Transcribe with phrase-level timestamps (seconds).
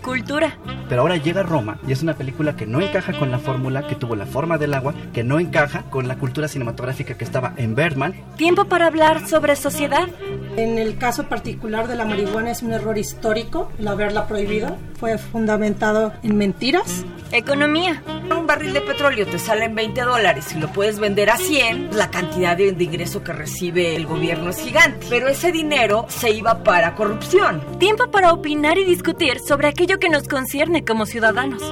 [0.00, 0.58] cultura.
[0.88, 3.94] Pero ahora llega Roma y es una película que no encaja con la fórmula que
[3.94, 7.74] tuvo la forma del agua, que no encaja con la cultura cinematográfica que estaba en
[7.74, 8.14] Bergman.
[8.36, 10.08] Tiempo para hablar sobre sociedad.
[10.56, 14.76] En el caso particular de la marihuana es un error histórico el haberla prohibido.
[14.98, 17.04] Fue fundamentado en mentiras.
[17.32, 18.02] Economía.
[18.30, 21.96] Un barril de petróleo te sale en 20 dólares y lo puedes vender a 100.
[21.96, 25.06] La cantidad de, de ingreso que recibe el gobierno es gigante.
[25.08, 27.62] Pero ese dinero se iba para corrupción.
[27.78, 31.62] Tiempo para opinar y discutir sobre aquello que nos concierne como ciudadanos.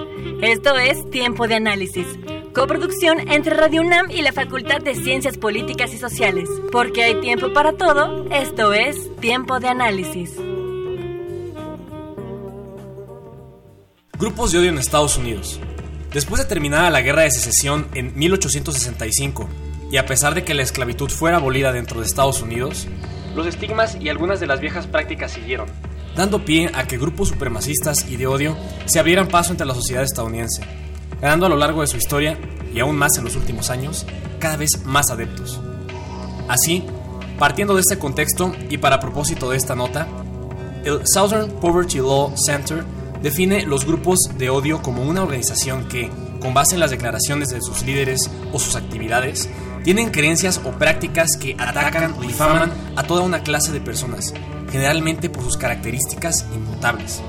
[0.41, 2.07] Esto es Tiempo de Análisis,
[2.55, 6.49] coproducción entre Radio UNAM y la Facultad de Ciencias Políticas y Sociales.
[6.73, 10.31] Porque hay tiempo para todo, esto es Tiempo de Análisis.
[14.19, 15.61] Grupos de odio en Estados Unidos.
[16.13, 19.49] Después de terminada la Guerra de Secesión en 1865,
[19.91, 22.87] y a pesar de que la esclavitud fuera abolida dentro de Estados Unidos,
[23.35, 25.69] los estigmas y algunas de las viejas prácticas siguieron,
[26.17, 30.03] dando pie a que grupos supremacistas y de odio se abrieran paso entre la sociedad
[30.03, 30.63] estadounidense,
[31.21, 32.39] ganando a lo largo de su historia,
[32.73, 34.07] y aún más en los últimos años,
[34.39, 35.61] cada vez más adeptos.
[36.49, 36.85] Así,
[37.39, 40.07] partiendo de este contexto y para propósito de esta nota,
[40.85, 42.85] el Southern Poverty Law Center
[43.23, 46.11] define los grupos de odio como una organización que,
[46.41, 49.49] con base en las declaraciones de sus líderes o sus actividades,
[49.85, 54.35] tienen creencias o prácticas que atacan o difaman a toda una clase de personas,
[54.71, 57.21] generalmente por sus características inmutables.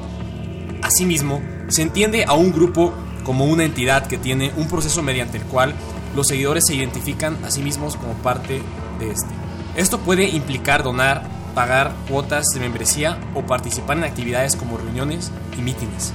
[0.81, 2.94] Asimismo, se entiende a un grupo
[3.30, 5.75] como una entidad que tiene un proceso mediante el cual
[6.16, 8.59] los seguidores se identifican a sí mismos como parte
[8.97, 9.30] de este.
[9.75, 11.22] Esto puede implicar donar,
[11.53, 16.12] pagar cuotas de membresía o participar en actividades como reuniones y mítines.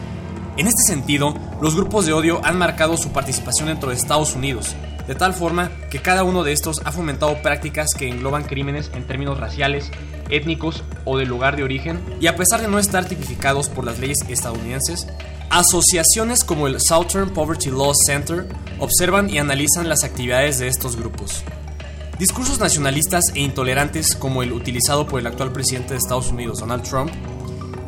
[0.56, 4.74] En este sentido, los grupos de odio han marcado su participación dentro de Estados Unidos,
[5.06, 9.06] de tal forma que cada uno de estos ha fomentado prácticas que engloban crímenes en
[9.06, 9.92] términos raciales,
[10.30, 14.00] étnicos o de lugar de origen, y a pesar de no estar tipificados por las
[14.00, 15.06] leyes estadounidenses,
[15.54, 18.48] asociaciones como el Southern Poverty Law Center
[18.80, 21.44] observan y analizan las actividades de estos grupos.
[22.18, 26.82] Discursos nacionalistas e intolerantes como el utilizado por el actual presidente de Estados Unidos, Donald
[26.82, 27.12] Trump,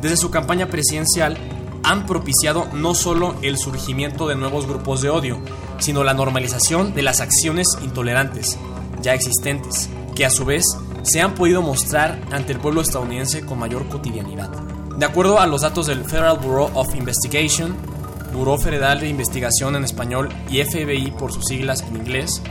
[0.01, 1.37] desde su campaña presidencial
[1.83, 5.37] han propiciado no solo el surgimiento de nuevos grupos de odio,
[5.79, 8.57] sino la normalización de las acciones intolerantes
[9.01, 10.63] ya existentes, que a su vez
[11.03, 14.76] se han podido mostrar ante el pueblo estadounidense con mayor cotidianidad.
[14.97, 17.75] De acuerdo a los datos del Federal Bureau of Investigation,
[18.33, 22.41] Buró Federal de Investigación en español y FBI por sus siglas en inglés,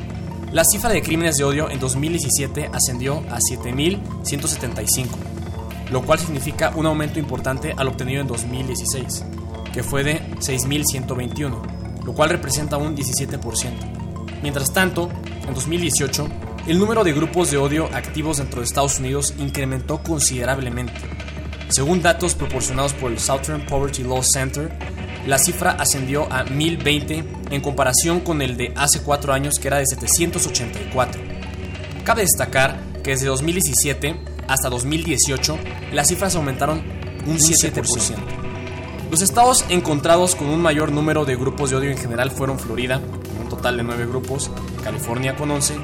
[0.52, 5.08] la cifra de crímenes de odio en 2017 ascendió a 7.175,
[5.90, 9.24] lo cual significa un aumento importante al obtenido en 2016,
[9.72, 13.72] que fue de 6.121, lo cual representa un 17%.
[14.42, 15.10] Mientras tanto,
[15.48, 16.28] en 2018,
[16.68, 20.94] el número de grupos de odio activos dentro de Estados Unidos incrementó considerablemente.
[21.68, 24.70] Según datos proporcionados por el Southern Poverty Law Center,
[25.26, 29.78] la cifra ascendió a 1020 en comparación con el de hace cuatro años que era
[29.78, 31.20] de 784.
[32.04, 34.16] Cabe destacar que desde 2017
[34.46, 35.58] hasta 2018
[35.92, 36.82] las cifras aumentaron
[37.26, 38.14] un 7%.
[39.10, 43.00] Los estados encontrados con un mayor número de grupos de odio en general fueron Florida,
[43.00, 44.50] con un total de 9 grupos,
[44.84, 45.74] California con 11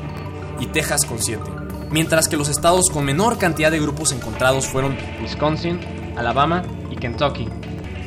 [0.60, 1.42] y Texas con 7,
[1.92, 5.78] mientras que los estados con menor cantidad de grupos encontrados fueron Wisconsin,
[6.16, 7.48] Alabama y Kentucky.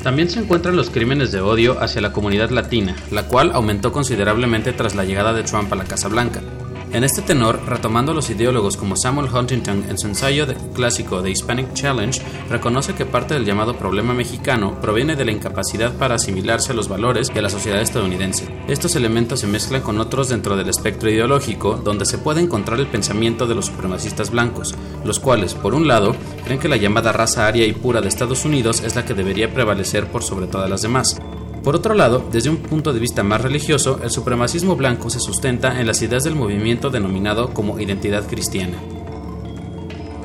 [0.04, 4.74] También se encuentran los crímenes de odio hacia la comunidad latina, la cual aumentó considerablemente
[4.74, 6.42] tras la llegada de Trump a la Casa Blanca.
[6.96, 11.74] En este tenor, retomando los ideólogos como Samuel Huntington en su ensayo clásico The Hispanic
[11.74, 16.74] Challenge, reconoce que parte del llamado problema mexicano proviene de la incapacidad para asimilarse a
[16.74, 18.48] los valores de la sociedad estadounidense.
[18.70, 22.88] Estos elementos se mezclan con otros dentro del espectro ideológico, donde se puede encontrar el
[22.88, 26.16] pensamiento de los supremacistas blancos, los cuales, por un lado,
[26.46, 29.54] creen que la llamada raza aria y pura de Estados Unidos es la que debería
[29.54, 31.18] prevalecer por sobre todas las demás.
[31.66, 35.82] Por otro lado, desde un punto de vista más religioso, el supremacismo blanco se sustenta
[35.82, 38.78] en las ideas del movimiento denominado como identidad cristiana.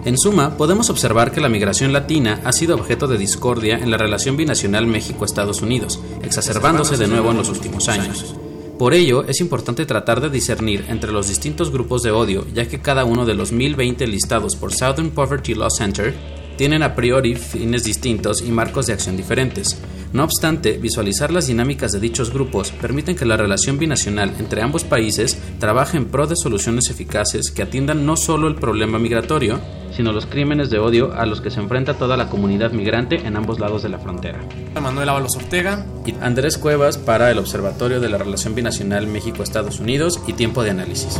[0.04, 3.96] En suma, podemos observar que la migración latina ha sido objeto de discordia en la
[3.96, 8.34] relación binacional México-Estados Unidos, exacerbándose de nuevo en los últimos años.
[8.78, 12.82] Por ello, es importante tratar de discernir entre los distintos grupos de odio, ya que
[12.82, 17.84] cada uno de los 1020 listados por Southern Poverty Law Center tienen a priori fines
[17.84, 19.80] distintos y marcos de acción diferentes.
[20.12, 24.84] No obstante, visualizar las dinámicas de dichos grupos permiten que la relación binacional entre ambos
[24.84, 29.58] países trabaje en pro de soluciones eficaces que atiendan no solo el problema migratorio,
[29.96, 33.38] sino los crímenes de odio a los que se enfrenta toda la comunidad migrante en
[33.38, 34.40] ambos lados de la frontera.
[34.82, 40.20] Manuel Ábalos Ortega y Andrés Cuevas para el Observatorio de la Relación Binacional México-Estados Unidos
[40.26, 41.18] y Tiempo de Análisis.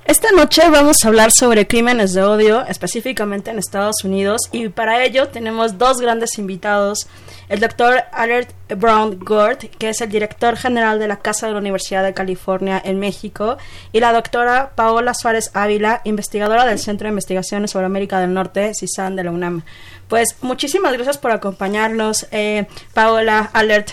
[0.04, 5.04] Esta noche vamos a hablar sobre crímenes de odio, específicamente en Estados Unidos, y para
[5.04, 7.06] ello tenemos dos grandes invitados
[7.50, 11.58] el doctor Albert Brown Gord, que es el director general de la Casa de la
[11.58, 13.58] Universidad de California en México,
[13.92, 18.72] y la doctora Paola Suárez Ávila, investigadora del Centro de Investigaciones sobre América del Norte,
[18.72, 19.62] CISAN de la UNAM.
[20.06, 23.90] Pues muchísimas gracias por acompañarnos, eh, Paola Alert.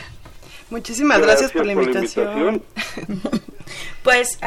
[0.70, 2.62] Muchísimas gracias, por, la invitación.
[4.04, 4.38] pues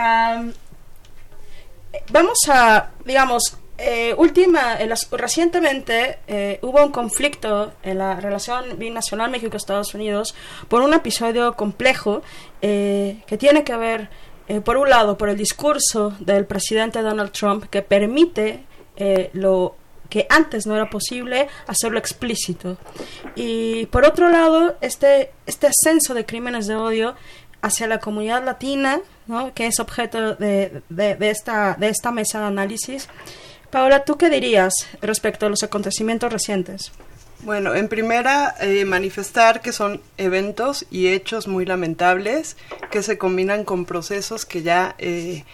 [2.10, 4.76] vamos a, digamos, eh, última,
[5.12, 10.34] recientemente eh, hubo un conflicto en la relación binacional México-Estados Unidos
[10.68, 12.20] por un episodio complejo
[12.60, 14.10] eh, que tiene que ver,
[14.64, 18.64] por un lado, por el discurso del presidente Donald Trump que permite
[19.32, 19.76] lo
[20.10, 22.76] que antes no era posible hacerlo explícito.
[23.36, 27.14] Y por otro lado, este, este ascenso de crímenes de odio
[27.62, 29.00] hacia la comunidad latina,
[29.54, 33.08] que es objeto de, de, esta, de esta mesa de análisis,
[33.70, 36.92] Paola, ¿tú qué dirías respecto a los acontecimientos recientes?
[37.42, 42.56] Bueno, en primera, eh, manifestar que son eventos y hechos muy lamentables
[42.90, 45.44] que se combinan con procesos que ya eh,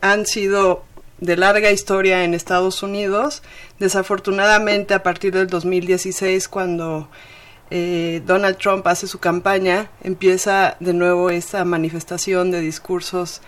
[0.00, 0.84] han sido
[1.18, 3.42] de larga historia en Estados Unidos.
[3.78, 7.10] Desafortunadamente, a partir del 2016, cuando
[7.70, 13.42] eh, Donald Trump hace su campaña, empieza de nuevo esa manifestación de discursos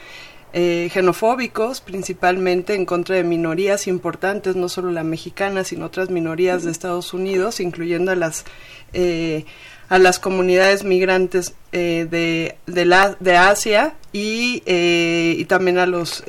[0.55, 6.63] eh, xenofóbicos, principalmente en contra de minorías importantes, no solo la mexicana, sino otras minorías
[6.63, 8.45] de Estados Unidos, incluyendo a las
[8.93, 9.47] eh,
[9.89, 16.23] a las comunidades migrantes eh, de, de, la, de Asia y, y también a los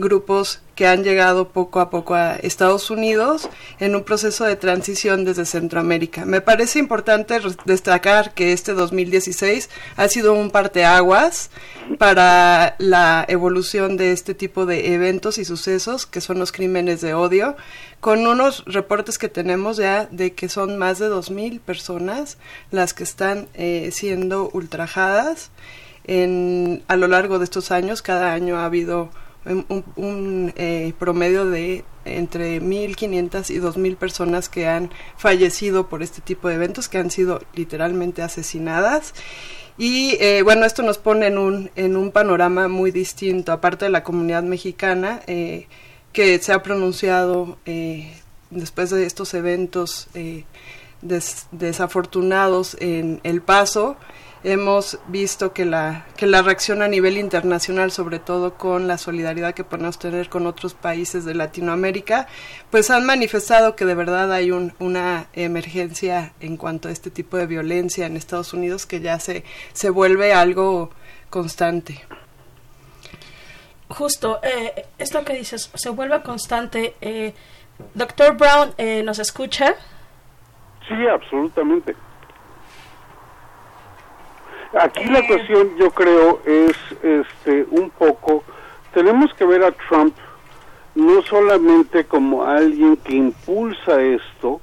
[0.00, 3.50] grupos que han llegado poco a poco a Estados Unidos
[3.80, 6.24] en un proceso de transición desde Centroamérica.
[6.24, 11.50] Me parece importante destacar que este 2016 ha sido un parteaguas
[11.98, 17.12] para la evolución de este tipo de eventos y sucesos que son los crímenes de
[17.12, 17.56] odio,
[18.00, 22.38] con unos reportes que tenemos ya de que son más de 2.000 personas
[22.70, 25.50] las que están eh, siendo ultrajadas.
[26.04, 29.10] En, a lo largo de estos años, cada año ha habido
[29.44, 36.48] un, eh, promedio de entre 1.500 y 2.000 personas que han fallecido por este tipo
[36.48, 39.14] de eventos, que han sido literalmente asesinadas.
[39.78, 43.90] Y eh, bueno, esto nos pone en un, en un panorama muy distinto, aparte de
[43.90, 45.66] la comunidad mexicana, eh,
[46.12, 47.56] que se ha pronunciado
[48.50, 50.08] después de estos eventos
[51.52, 53.96] desafortunados en El Paso
[54.42, 59.54] hemos visto que la, que la reacción a nivel internacional, sobre todo con la solidaridad
[59.54, 62.26] que podemos tener con otros países de Latinoamérica,
[62.70, 67.36] pues han manifestado que de verdad hay un, una emergencia en cuanto a este tipo
[67.36, 70.90] de violencia en Estados Unidos que ya se, se vuelve algo
[71.28, 72.00] constante.
[73.88, 76.94] Justo, eh, esto que dices, se vuelve constante.
[77.00, 77.34] Eh,
[77.94, 79.74] Doctor Brown, eh, ¿nos escucha?
[80.86, 81.96] Sí, absolutamente.
[84.78, 88.44] Aquí la cuestión, yo creo, es este un poco,
[88.94, 90.14] tenemos que ver a Trump
[90.94, 94.60] no solamente como alguien que impulsa esto,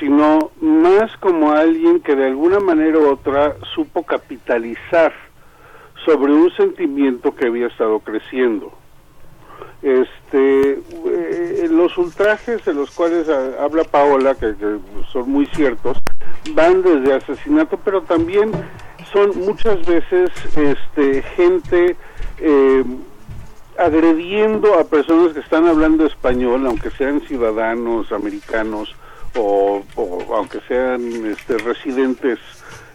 [0.00, 5.12] sino más como alguien que de alguna manera u otra supo capitalizar
[6.04, 8.72] sobre un sentimiento que había estado creciendo.
[9.82, 14.54] Este, eh, los ultrajes de los cuales habla Paola, que
[15.12, 15.98] son muy ciertos,
[16.52, 18.52] van desde asesinato, pero también
[19.12, 21.96] son muchas veces este, gente
[22.38, 22.84] eh,
[23.78, 28.94] agrediendo a personas que están hablando español, aunque sean ciudadanos americanos
[29.36, 29.82] o,
[30.34, 32.38] aunque sean este, residentes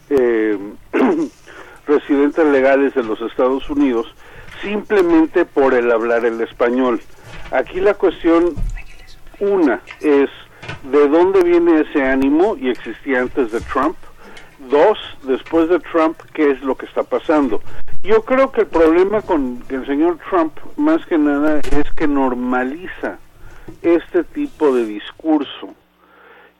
[0.10, 0.58] eh,
[1.88, 4.14] residentes legales de los Estados Unidos,
[4.62, 7.02] simplemente por el hablar el español.
[7.52, 8.56] Aquí la cuestión,
[9.40, 10.30] una, es
[10.92, 13.96] de dónde viene ese ánimo y existía antes de Trump.
[14.70, 17.62] Dos, después de Trump, ¿qué es lo que está pasando?
[18.04, 23.20] Yo creo que el problema con el señor Trump, más que nada, es que normaliza
[23.82, 25.74] este tipo de discurso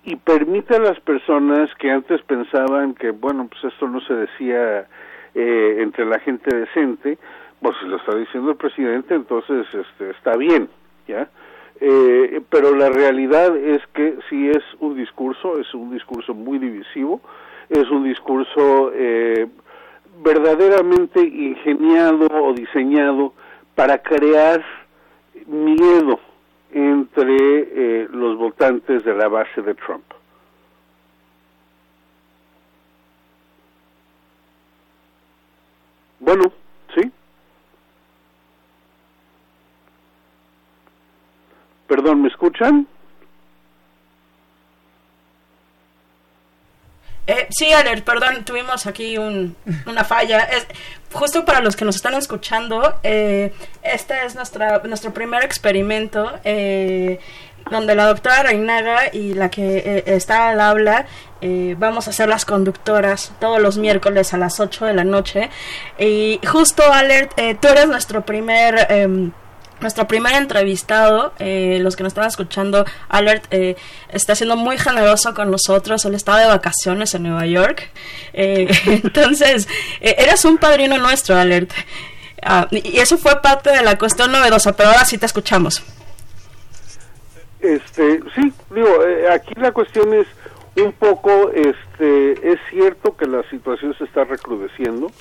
[0.04, 4.88] y permite a las personas que antes pensaban que, bueno, pues esto no se decía
[5.34, 7.18] eh, entre la gente decente,
[7.62, 10.70] pues si lo está diciendo el presidente, entonces este, está bien,
[11.08, 11.30] ¿ya?
[11.80, 17.22] Eh, pero la realidad es que si es un discurso, es un discurso muy divisivo,
[17.70, 19.48] es un discurso eh,
[20.24, 23.34] verdaderamente ingeniado o diseñado
[23.76, 24.64] para crear
[25.48, 26.20] miedo
[26.72, 30.04] entre eh, los votantes de la base de Trump.
[36.20, 36.54] Bueno,
[36.96, 37.12] sí.
[41.88, 42.88] Perdón, ¿me escuchan?
[47.28, 50.40] Eh, sí, Alert, perdón, tuvimos aquí una falla.
[50.40, 50.68] Es,
[51.12, 57.20] justo para los que nos están escuchando, eh, este es nuestra, nuestro primer experimento eh,
[57.70, 61.06] donde la doctora Reinaga y la que eh, está al habla
[61.78, 65.50] vamos a ser las conductoras todos los miércoles a las 8 de la noche.
[66.00, 69.34] Y justo, Alert, tú eres nuestro primer em,
[69.84, 73.76] nuestro primer entrevistado, eh, los que nos están escuchando, Albert, eh,
[74.10, 76.04] está siendo muy generoso con nosotros.
[76.06, 77.92] Él estaba de vacaciones en Nueva York.
[78.34, 78.68] Eh,
[79.04, 79.68] entonces,
[80.02, 81.72] eres un padrino nuestro, Albert.
[82.42, 85.84] Ah, y eso fue parte de la cuestión novedosa, pero ahora sí te escuchamos.
[87.62, 88.90] Este, sí, digo,
[89.32, 90.28] aquí la cuestión es
[90.82, 95.12] un poco, este, es cierto que la situación se está recrudeciendo.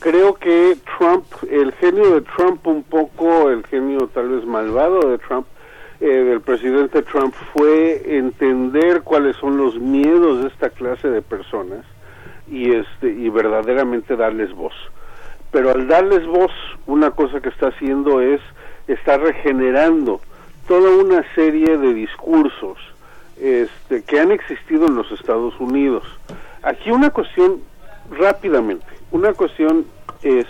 [0.00, 5.18] Creo que Trump, el genio de Trump, un poco el genio tal vez malvado de
[5.18, 5.46] Trump,
[6.00, 11.84] eh, del presidente Trump, fue entender cuáles son los miedos de esta clase de personas
[12.50, 14.74] y este y verdaderamente darles voz.
[15.52, 16.52] Pero al darles voz,
[16.86, 18.40] una cosa que está haciendo es
[18.88, 20.20] está regenerando
[20.66, 22.78] toda una serie de discursos
[23.40, 26.04] este, que han existido en los Estados Unidos.
[26.62, 27.60] Aquí una cuestión,
[28.10, 29.86] rápidamente, una cuestión
[30.22, 30.46] es,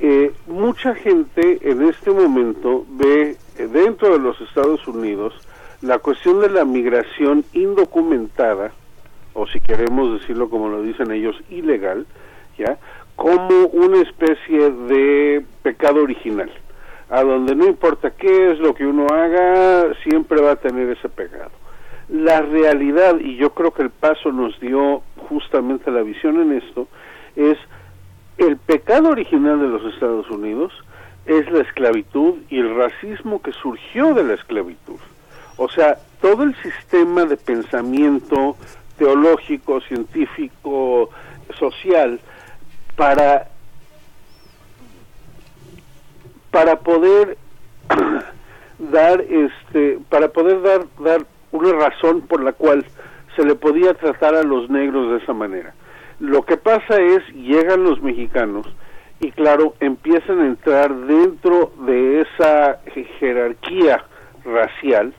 [0.00, 5.34] eh, mucha gente en este momento ve eh, dentro de los Estados Unidos
[5.80, 8.72] la cuestión de la migración indocumentada,
[9.34, 12.06] o si queremos decirlo como lo dicen ellos, ilegal,
[12.58, 12.78] ¿ya?
[13.14, 16.50] como una especie de pecado original,
[17.10, 21.08] a donde no importa qué es lo que uno haga, siempre va a tener ese
[21.08, 21.50] pecado.
[22.08, 26.88] La realidad, y yo creo que el paso nos dio justamente la visión en esto,
[27.36, 27.58] es
[28.38, 30.72] el pecado original de los Estados Unidos
[31.26, 34.98] es la esclavitud y el racismo que surgió de la esclavitud.
[35.58, 38.56] O sea, todo el sistema de pensamiento
[38.96, 41.10] teológico, científico,
[41.58, 42.18] social,
[42.96, 43.48] para,
[46.50, 47.36] para poder
[48.78, 52.84] dar este para poder dar dar una razón por la cual
[53.36, 55.74] se le podía tratar a los negros de esa manera.
[56.20, 58.66] Lo que pasa es, llegan los mexicanos
[59.20, 62.80] y claro, empiezan a entrar dentro de esa
[63.18, 64.04] jerarquía
[64.44, 65.12] racial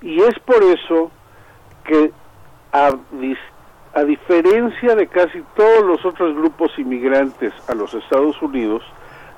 [0.00, 1.10] y es por eso
[1.84, 2.12] que
[2.72, 2.90] a,
[3.94, 8.82] a diferencia de casi todos los otros grupos inmigrantes a los Estados Unidos,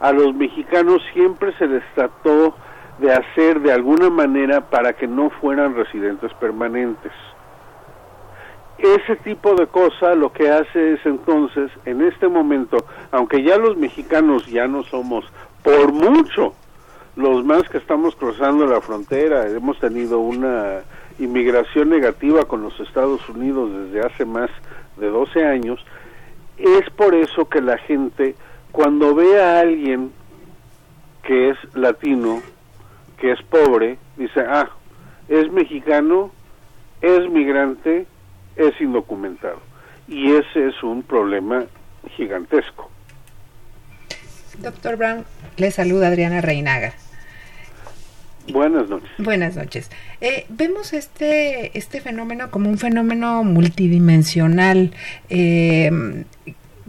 [0.01, 2.55] a los mexicanos siempre se les trató
[2.99, 7.13] de hacer de alguna manera para que no fueran residentes permanentes.
[8.79, 13.77] Ese tipo de cosa lo que hace es entonces, en este momento, aunque ya los
[13.77, 15.25] mexicanos ya no somos
[15.63, 16.55] por mucho
[17.17, 20.81] los más que estamos cruzando la frontera, hemos tenido una
[21.19, 24.51] inmigración negativa con los Estados Unidos desde hace más
[24.97, 25.85] de 12 años,
[26.59, 28.35] es por eso que la gente,
[28.73, 30.13] cuando ve a alguien
[31.23, 32.43] que es latino,
[33.19, 34.71] que es pobre, dice, ah,
[35.29, 36.33] es mexicano,
[37.01, 38.07] es migrante,
[38.57, 39.61] es indocumentado.
[40.09, 41.65] Y ese es un problema
[42.17, 42.91] gigantesco.
[44.59, 45.25] Doctor Brown,
[45.57, 46.95] le saluda Adriana Reinaga.
[48.53, 49.11] Buenas noches.
[49.19, 49.91] Buenas noches.
[50.21, 54.93] Eh, vemos este, este fenómeno como un fenómeno multidimensional.
[55.31, 55.91] Eh,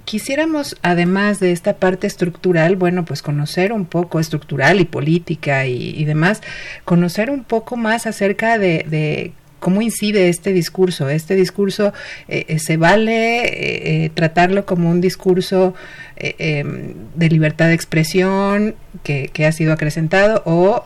[0.06, 6.06] quisiéramos, además de esta parte estructural, bueno, pues conocer un poco estructural y política y,
[6.06, 6.42] demás,
[6.86, 11.10] conocer un poco más acerca de, cómo incide este discurso.
[11.10, 11.92] Este discurso
[12.28, 15.74] eh, eh, se vale tratarlo como un discurso
[16.16, 20.86] em, de libertad de expresión que, que ha sido acrecentado o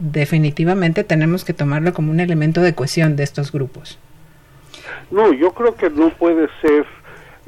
[0.00, 3.98] definitivamente tenemos que tomarlo como un elemento de cohesión de estos grupos.
[5.10, 6.86] No, yo creo que no puede ser,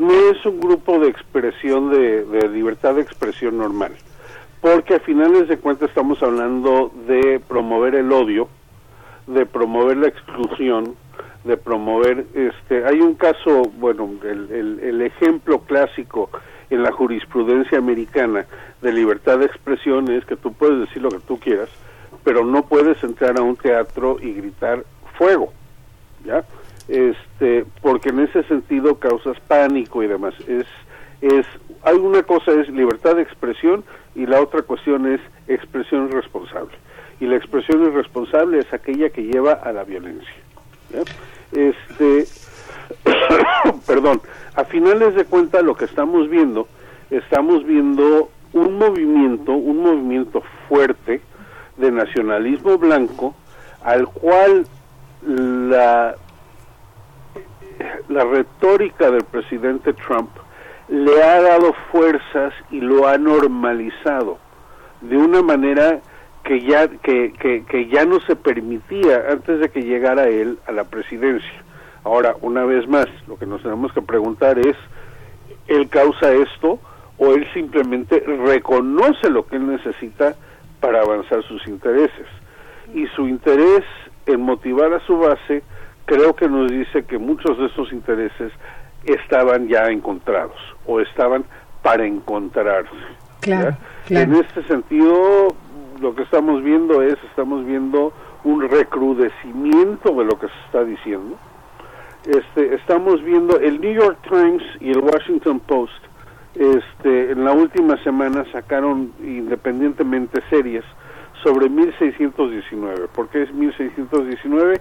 [0.03, 3.93] no es un grupo de expresión de, libertad de expresión normal,
[4.61, 8.49] porque a finales de cuentas estamos hablando de promover el odio,
[9.29, 10.97] de promover la exclusión,
[11.45, 16.31] de promover, este, hay un caso, bueno, el, el ejemplo clásico
[16.71, 18.47] en la jurisprudencia americana
[18.81, 21.69] de libertad de expresión es que tú puedes decir lo que tú quieras,
[22.25, 24.85] pero no puedes entrar a un teatro y gritar
[25.17, 25.53] fuego,
[26.25, 26.45] ¿ya?
[26.89, 30.35] Este, porque en ese sentido causas pánico y demás.
[30.47, 30.67] Es,
[31.21, 31.47] es,
[31.83, 33.85] hay una cosa es libertad de expresión
[34.15, 36.73] y la otra cuestión es expresión irresponsable.
[37.21, 40.35] Y la expresión irresponsable es aquella que lleva a la violencia.
[41.53, 42.27] Este,
[43.87, 44.21] perdón,
[44.55, 46.67] a finales de cuentas lo que estamos viendo,
[47.11, 51.23] estamos viendo un movimiento, un movimiento fuerte,
[51.77, 53.35] de nacionalismo blanco
[53.83, 54.67] al cual
[55.27, 56.15] la,
[58.09, 60.31] la retórica del presidente Trump
[60.89, 64.39] le ha dado fuerzas y lo ha normalizado
[65.01, 66.01] de una manera
[66.45, 70.85] que ya que, que, ya no se permitía antes de que llegara él a la
[70.85, 71.65] presidencia.
[72.05, 74.77] Ahora, una vez más, lo que nos tenemos que preguntar es,
[75.69, 76.81] ¿él causa esto
[77.19, 80.35] o él simplemente reconoce lo que él necesita
[80.81, 82.27] para avanzar sus intereses.
[82.93, 83.85] Y su interés
[84.27, 85.62] en motivar a su base
[86.05, 88.53] creo que nos dice que muchos de esos intereses
[89.05, 90.57] estaban ya encontrados
[90.87, 91.45] o estaban
[91.83, 92.91] para encontrarse.
[94.09, 95.49] En este sentido,
[96.01, 98.13] lo que estamos viendo es, estamos viendo
[98.45, 101.37] un recrudecimiento de lo que se está diciendo.
[102.25, 105.93] Este, estamos viendo el New York Times y el Washington Post
[106.55, 110.85] este, en la última semana sacaron independientemente series
[111.43, 113.09] sobre 1619.
[113.15, 114.81] ¿Por qué es 1619?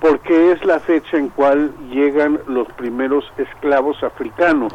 [0.00, 4.72] Porque es la fecha en cual llegan los primeros esclavos africanos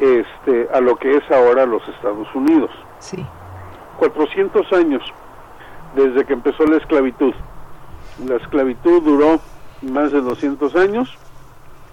[0.00, 2.70] este, a lo que es ahora los Estados Unidos.
[3.00, 3.24] Sí.
[3.98, 5.02] 400 años
[5.94, 7.34] desde que empezó la esclavitud.
[8.26, 9.40] La esclavitud duró
[9.82, 11.18] más de 200 años,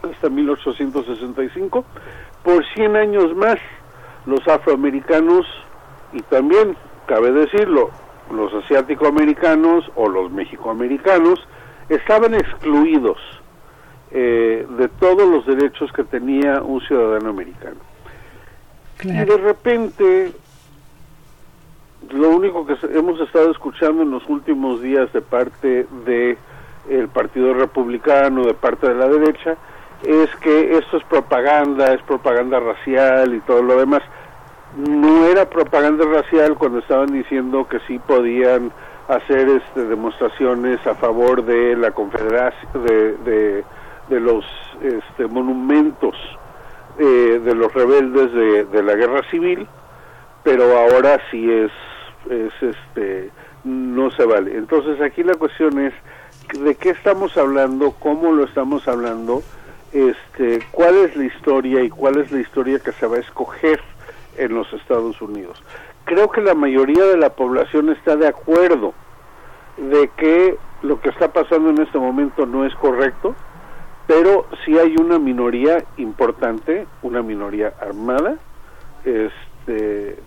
[0.03, 1.83] hasta 1865
[2.43, 3.57] por 100 años más
[4.25, 5.45] los afroamericanos
[6.13, 7.89] y también, cabe decirlo,
[8.31, 11.39] los asiático-americanos o los mexicoamericanos
[11.89, 13.17] estaban excluidos
[14.11, 17.77] eh, de todos los derechos que tenía un ciudadano americano.
[19.03, 20.31] Y de repente,
[22.09, 26.37] lo único que hemos estado escuchando en los últimos días de parte de
[26.89, 29.57] el Partido Republicano, de parte de la derecha,
[30.03, 34.01] es que esto es propaganda, es propaganda racial y todo lo demás.
[34.77, 38.71] No era propaganda racial cuando estaban diciendo que sí podían
[39.07, 43.63] hacer este, demostraciones a favor de la confederación, de,
[44.09, 44.45] de, los
[44.81, 46.15] este, monumentos
[46.99, 49.67] eh, de los rebeldes de, de, la guerra civil,
[50.43, 51.71] pero ahora sí es,
[52.29, 53.31] es este,
[53.63, 54.57] no se vale.
[54.57, 55.93] Entonces aquí la cuestión es
[56.59, 59.41] de qué estamos hablando, cómo lo estamos hablando,
[59.91, 63.79] este, cuál es la historia y cuál es la historia que se va a escoger
[64.37, 65.61] en los Estados Unidos.
[66.07, 68.93] Creo que la mayoría de la población está de acuerdo
[69.77, 73.35] de que lo que está pasando en este momento no es correcto,
[74.07, 78.37] pero sí hay una minoría importante, una minoría armada,
[79.03, 80.17] este,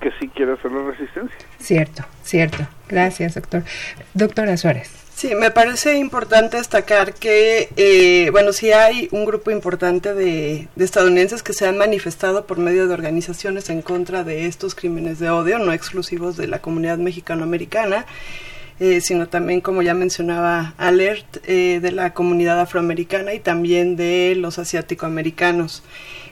[0.00, 1.38] que sí quiere hacer la resistencia.
[1.58, 2.64] Cierto, cierto.
[2.88, 3.64] Gracias, doctor.
[4.14, 5.07] Doctora Suárez.
[5.18, 11.42] Sí, me parece importante destacar que, eh, bueno, sí hay un grupo importante de, estadounidenses
[11.42, 15.58] que se han manifestado por medio de organizaciones en contra de estos crímenes de odio,
[15.58, 18.06] no exclusivos de la comunidad mexicano-americana,
[18.78, 24.36] eh, sino también, como ya mencionaba Alert, eh, de la comunidad afroamericana y también de
[24.36, 25.82] los asiático-americanos.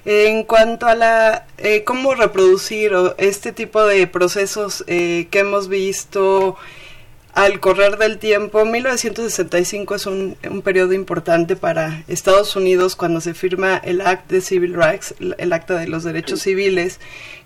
[0.05, 1.46] En cuanto a la
[1.85, 6.57] cómo reproducir este tipo de procesos que hemos visto,
[7.37, 13.35] al correr del tiempo, 1965 es un, un, periodo importante para Estados Unidos cuando se
[13.35, 16.99] firma el Act de Civil Rights, el Acta de los Derechos Civiles,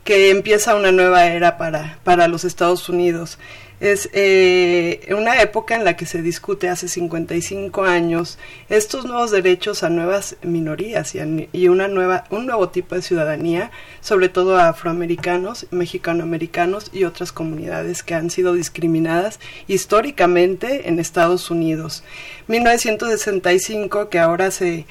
[0.04, 3.40] que empieza una nueva era para, para los Estados Unidos.
[3.80, 8.38] Es eh, una época en la que se discute hace 55 años
[8.68, 13.70] estos nuevos derechos a nuevas minorías y, una nueva, un nuevo tipo de ciudadanía,
[14.02, 21.50] sobre todo a afroamericanos, mexicanoamericanos y otras comunidades que han sido discriminadas históricamente en Estados
[21.50, 22.04] Unidos.
[22.48, 24.86] 1965, que ahora se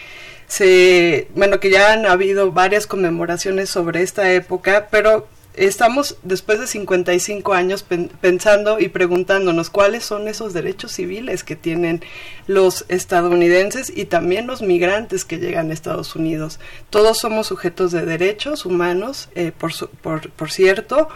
[0.48, 5.28] se, bueno, que ya han habido varias conmemoraciones sobre esta época, pero
[5.68, 7.86] estamos después de 55 años
[8.22, 12.02] pensando y preguntándonos cuáles son esos derechos civiles que tienen
[12.48, 16.60] los estadounidenses y también los migrantes que llegan a Estados Unidos.
[16.90, 21.10] Todos somos sujetos de derechos humanos, eh, por, por, por, cierto,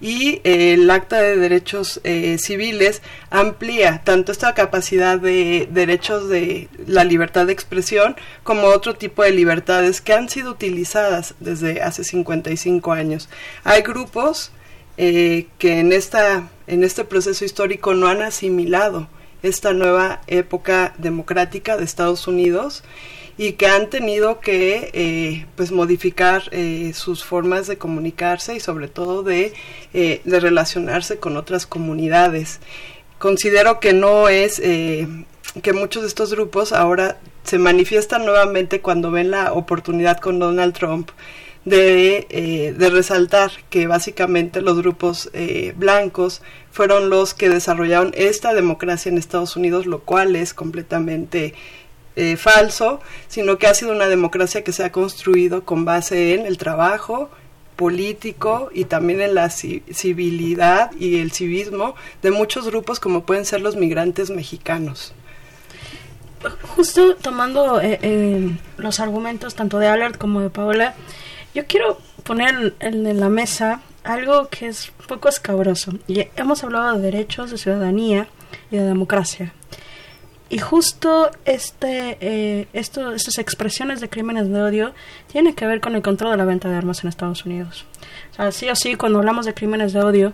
[0.00, 6.68] y eh, el Acta de Derechos eh, Civiles amplía tanto esta capacidad de derechos de
[6.86, 12.04] la libertad de expresión como otro tipo de libertades que han sido utilizadas desde hace
[12.04, 13.28] 55 años.
[13.64, 14.52] Hay grupos
[14.96, 19.08] eh, que en, esta, en este proceso histórico no han asimilado
[19.42, 22.82] esta nueva época democrática de Estados Unidos
[23.36, 28.88] y que han tenido que eh, pues modificar eh, sus formas de comunicarse y sobre
[28.88, 29.52] todo de,
[29.92, 32.60] de relacionarse con otras comunidades.
[33.18, 34.60] Considero que no es
[35.62, 40.74] que muchos de estos grupos ahora se manifiestan nuevamente cuando ven la oportunidad con Donald
[40.74, 41.10] Trump
[41.68, 48.54] de, eh, de resaltar que básicamente los grupos eh, blancos fueron los que desarrollaron esta
[48.54, 51.54] democracia en Estados Unidos, lo cual es completamente
[52.16, 56.46] eh, falso, sino que ha sido una democracia que se ha construido con base en
[56.46, 57.30] el trabajo
[57.76, 63.60] político y también en la civilidad y el civismo de muchos grupos como pueden ser
[63.60, 65.12] los migrantes mexicanos.
[66.76, 67.80] Justo tomando
[68.78, 70.94] los argumentos tanto de Alert como de Paola,
[71.54, 75.92] yo quiero poner en, la mesa algo que es un poco escabroso.
[76.36, 78.28] Hemos hablado de derechos, de ciudadanía
[78.70, 79.52] y de democracia.
[80.50, 84.94] Y justo este, eh, estas expresiones de crímenes de odio
[85.30, 87.84] tienen que ver con el control de la venta de armas en Estados Unidos.
[88.32, 90.32] O sea, sí o sí, cuando hablamos de crímenes de odio,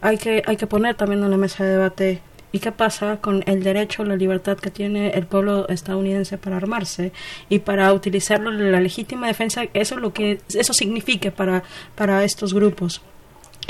[0.00, 3.44] hay que, hay que poner también en la mesa de debate ¿Y qué pasa con
[3.46, 7.12] el derecho, la libertad que tiene el pueblo estadounidense para armarse
[7.48, 9.62] y para utilizarlo en la legítima defensa?
[9.72, 11.62] Eso es lo que eso significa para,
[11.94, 13.02] para estos grupos.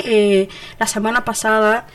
[0.04, 1.86] Eh, la semana pasada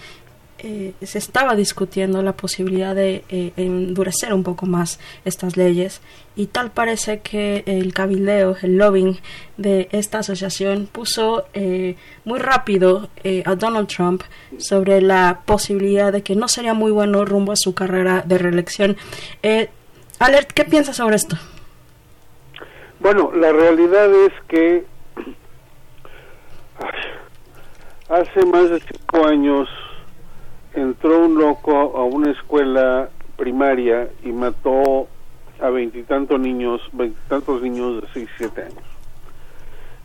[0.67, 6.01] eh, se estaba discutiendo la posibilidad de eh, endurecer un poco más estas leyes
[6.35, 9.15] y tal parece que el cabildeo, el lobbying
[9.57, 13.09] de esta asociación puso eh, muy rápido
[13.45, 14.23] a Donald Trump
[14.57, 18.97] sobre la posibilidad de que no sería muy bueno rumbo a su carrera de reelección.
[20.17, 21.37] Alert, ¿qué piensas sobre esto?
[23.01, 24.83] Bueno, la realidad es que
[28.09, 29.69] hace más de cinco años
[30.75, 35.07] entró un loco a una escuela primaria y mató
[35.61, 38.83] a veintitantos niños, veintitantos niños de seis, siete años.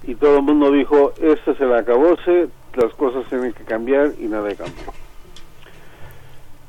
[0.04, 4.24] Y todo el mundo dijo, este se la acabóse, las cosas tienen que cambiar y
[4.24, 4.92] nada cambió.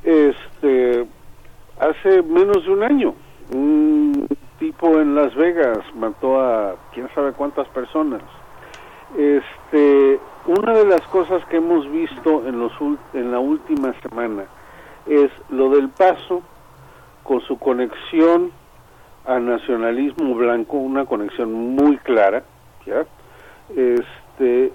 [0.03, 1.05] Este,
[1.79, 3.13] hace menos de un año,
[3.53, 4.27] un
[4.59, 8.21] tipo en Las Vegas mató a quién sabe cuántas personas.
[9.17, 12.71] Este, una de las cosas que hemos visto en, los,
[13.13, 14.45] en la última semana
[15.07, 16.41] es lo del paso
[17.23, 18.51] con su conexión
[19.25, 22.43] al nacionalismo blanco, una conexión muy clara,
[22.85, 23.05] ¿ya?
[23.75, 24.73] Este,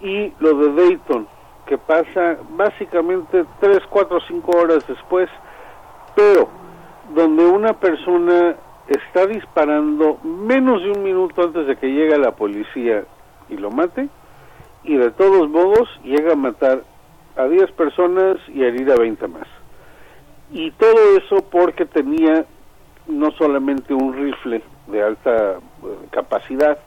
[0.00, 1.28] y lo de Dayton,
[1.66, 5.28] que pasa básicamente tres, cuatro, cinco horas después,
[6.16, 6.48] pero
[7.14, 8.56] donde una persona
[8.88, 13.04] está disparando menos de un minuto antes de que llegue la policía
[13.48, 14.08] y lo mate,
[14.84, 16.82] y de todos modos llega a matar
[17.36, 19.46] a 10 personas y herir a 20 más.
[20.50, 22.44] Y todo eso porque tenía
[23.06, 25.58] no solamente un rifle de alta eh,
[26.10, 26.78] capacidad,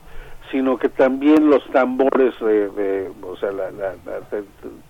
[0.52, 3.72] sino que también los tambores de, o sea, la,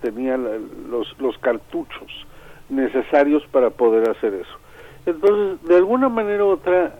[0.02, 2.26] tenía los, los cartuchos
[2.68, 4.58] necesarios para poder hacer eso.
[5.06, 6.94] Entonces, de alguna manera u otra,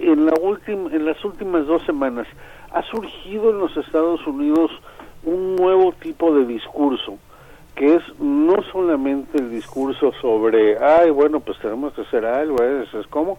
[0.00, 2.26] en, la última, en las últimas dos semanas
[2.72, 4.70] ha surgido en los Estados Unidos
[5.24, 7.18] un nuevo tipo de discurso
[7.74, 13.00] que es no solamente el discurso sobre, ay, bueno, pues tenemos que hacer algo, eso
[13.00, 13.38] es como,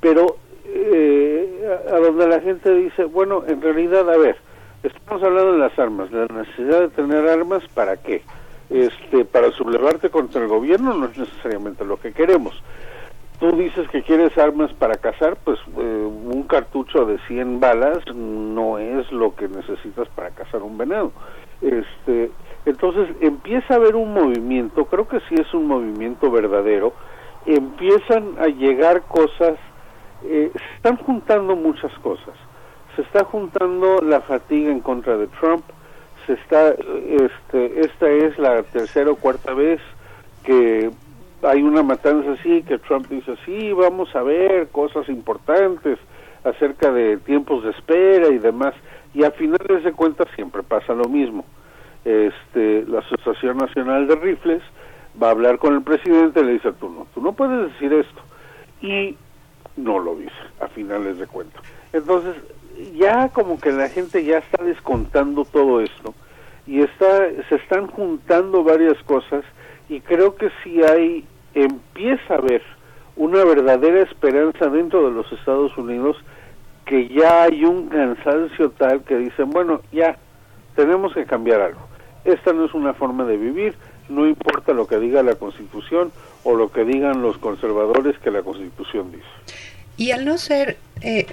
[0.00, 4.36] pero eh, a, donde la gente dice, bueno, en realidad, a ver,
[4.82, 8.22] estamos hablando de las armas, la necesidad de tener armas, ¿para qué?
[8.70, 12.54] Este, para sublevarte contra el gobierno no es necesariamente lo que queremos.
[13.40, 18.78] Tú dices que quieres armas para cazar, pues eh, un cartucho de 100 balas no
[18.78, 21.12] es lo que necesitas para cazar un venado.
[21.60, 22.30] Este,
[22.64, 26.92] Entonces empieza a haber un movimiento, creo que sí es un movimiento verdadero,
[27.44, 29.58] empiezan a llegar cosas,
[30.24, 32.34] eh, se están juntando muchas cosas.
[32.96, 35.64] Se está juntando la fatiga en contra de Trump,
[36.26, 39.80] se está, este, esta es la tercera o cuarta vez
[40.44, 40.90] que
[41.46, 45.98] hay una matanza así, que Trump dice, sí, vamos a ver cosas importantes
[46.44, 48.74] acerca de tiempos de espera y demás,
[49.14, 51.44] y a finales de cuentas siempre pasa lo mismo.
[52.04, 54.62] Este, la Asociación Nacional de Rifles
[55.20, 57.92] va a hablar con el presidente y le dice, tú no, tú no puedes decir
[57.92, 58.20] esto.
[58.82, 59.16] Y
[59.76, 61.62] no lo dice, a finales de cuentas.
[61.92, 62.34] Entonces,
[62.94, 66.14] ya como que la gente ya está descontando todo esto
[66.66, 69.44] y está se están juntando varias cosas
[69.88, 71.24] y creo que si hay
[71.54, 72.62] empieza a haber
[73.16, 76.16] una verdadera esperanza dentro de los Estados Unidos
[76.84, 80.18] que ya hay un cansancio tal que dicen, bueno, ya
[80.76, 81.80] tenemos que cambiar algo.
[82.24, 83.74] Esta no es una forma de vivir,
[84.08, 86.10] no importa lo que diga la Constitución
[86.42, 89.24] o lo que digan los conservadores que la Constitución dice.
[89.96, 91.26] Y al no ser eh,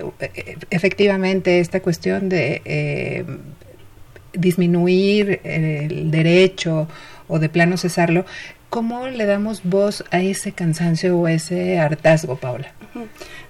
[0.70, 3.26] efectivamente esta cuestión de eh,
[4.34, 6.88] disminuir el derecho
[7.28, 8.26] o de plano cesarlo,
[8.72, 12.72] ¿cómo le damos voz a ese cansancio o ese hartazgo, Paula?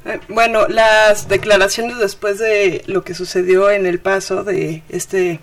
[0.04, 5.40] Eh, bueno, las declaraciones después de lo que sucedió en el paso de este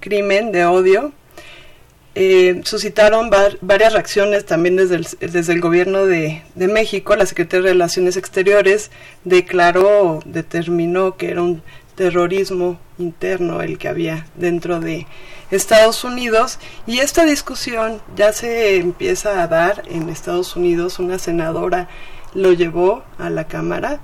[0.00, 1.12] crimen de odio,
[2.16, 3.30] eh, suscitaron
[3.60, 7.14] varias reacciones también desde el, desde el gobierno de, de, México.
[7.14, 8.90] La Secretaría de Relaciones Exteriores
[9.24, 11.62] declaró, determinó que era un
[11.94, 15.06] terrorismo interno el que había dentro de
[15.52, 20.98] Estados Unidos y esta discusión ya se empieza a dar en Estados Unidos.
[20.98, 21.88] Una senadora
[22.32, 24.00] lo llevó a la Cámara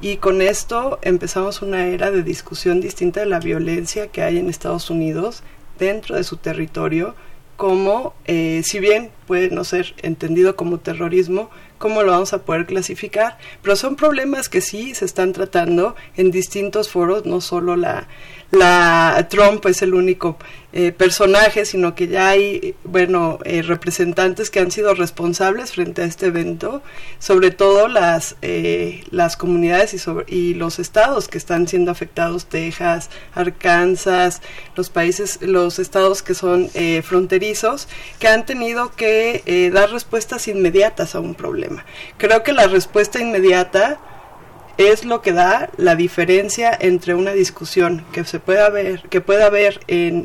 [0.00, 4.48] y con esto empezamos una era de discusión distinta de la violencia que hay en
[4.48, 5.42] Estados Unidos
[5.78, 7.14] dentro de su territorio
[7.56, 12.66] como, eh, si bien puede no ser entendido como terrorismo, cómo lo vamos a poder
[12.66, 18.08] clasificar, pero son problemas que sí se están tratando en distintos foros, no solo la,
[18.50, 20.36] la Trump es el único
[20.72, 26.04] eh, personaje, sino que ya hay, bueno, eh, representantes que han sido responsables frente a
[26.04, 26.82] este evento,
[27.18, 32.46] sobre todo las, eh, las comunidades y, sobre, y los estados que están siendo afectados,
[32.46, 34.42] Texas, Arkansas,
[34.74, 36.68] los países, los estados que son
[37.02, 41.86] fronterizos, que han tenido que dar respuestas inmediatas a un problema.
[42.18, 43.98] Creo que la respuesta inmediata
[44.78, 49.42] es lo que da la diferencia entre una discusión que se puede haber, que puede
[49.42, 49.80] haber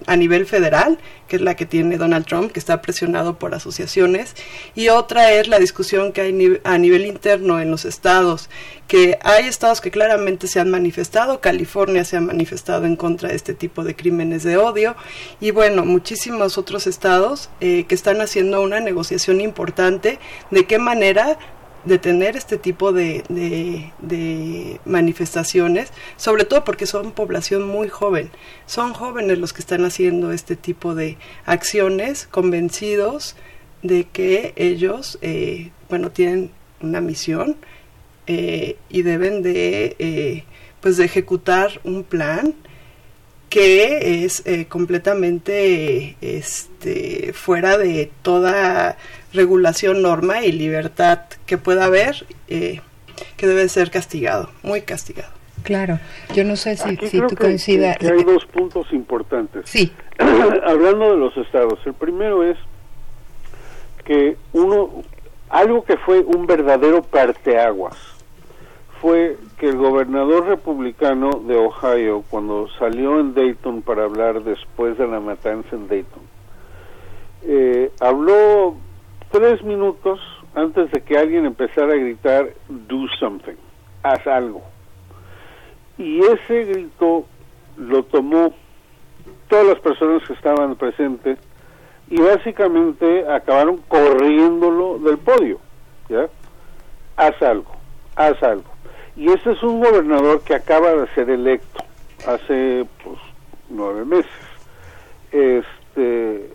[0.08, 4.36] a nivel federal, que es la que tiene Donald Trump, que está presionado por asociaciones,
[4.76, 8.50] y otra es la discusión que hay a nivel interno en los estados,
[8.90, 13.36] que hay estados que claramente se han manifestado, California se ha manifestado en contra de
[13.36, 14.98] este tipo de crímenes de odio,
[15.40, 21.38] y bueno, muchísimos otros estados eh, que están haciendo una negociación importante de qué manera
[21.86, 28.30] detener este tipo de, de, manifestaciones, sobre todo porque son población muy joven.
[28.65, 33.36] Son jóvenes los que están haciendo este tipo de acciones, convencidos
[33.84, 37.58] de que ellos, eh, bueno, tienen una misión
[38.28, 40.44] eh, y deben de, eh,
[40.82, 42.54] pues, de ejecutar un plan
[43.52, 48.98] que es completamente este, fuera de toda
[49.34, 52.82] regulación, norma y libertad que pueda haber, eh,
[53.38, 55.30] que debe ser castigado, muy castigado.
[55.64, 56.00] Claro,
[56.34, 57.98] yo no sé si, si tú coincidas.
[57.98, 59.70] Que, hay dos puntos importantes.
[59.70, 59.92] Sí.
[60.18, 62.58] Hablando de los estados, el primero es
[64.06, 65.04] que uno,
[65.50, 67.98] algo que fue un verdadero parteaguas,
[69.02, 75.08] fue que el gobernador republicano de Ohio, cuando salió en Dayton para hablar después de
[75.08, 76.22] la matanza en Dayton,
[77.42, 78.76] eh, habló
[79.32, 80.20] tres minutos
[80.54, 83.56] antes de que alguien empezara a gritar do something,
[84.04, 84.62] haz algo.
[85.98, 87.26] Y ese grito
[87.78, 88.54] lo tomó
[89.48, 91.40] todas las personas que estaban presentes
[92.08, 95.60] y básicamente acabaron corriéndolo del podio,
[96.08, 96.28] ¿ya?
[97.16, 97.72] Haz algo,
[98.16, 98.71] haz algo.
[99.15, 101.84] Y este es un gobernador que acaba de ser electo
[102.28, 103.17] hace pues
[103.69, 104.32] nueve meses.
[105.32, 106.50] Este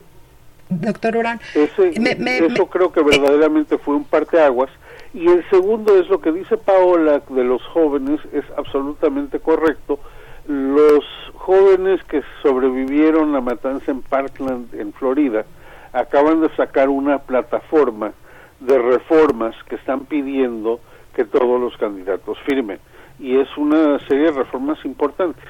[0.69, 4.71] Doctor Urán, eso creo que verdaderamente fue un parteaguas.
[5.15, 10.01] Y el segundo es lo que dice Paola de los jóvenes, es absolutamente correcto.
[10.49, 15.45] Los jóvenes que sobrevivieron la matanza en Parkland, en Florida,
[15.93, 18.13] acaban de sacar una plataforma
[18.61, 20.81] de reformas que están pidiendo
[21.17, 22.79] que todos los candidatos firmen.
[23.19, 25.45] Y es una serie de reformas importantes.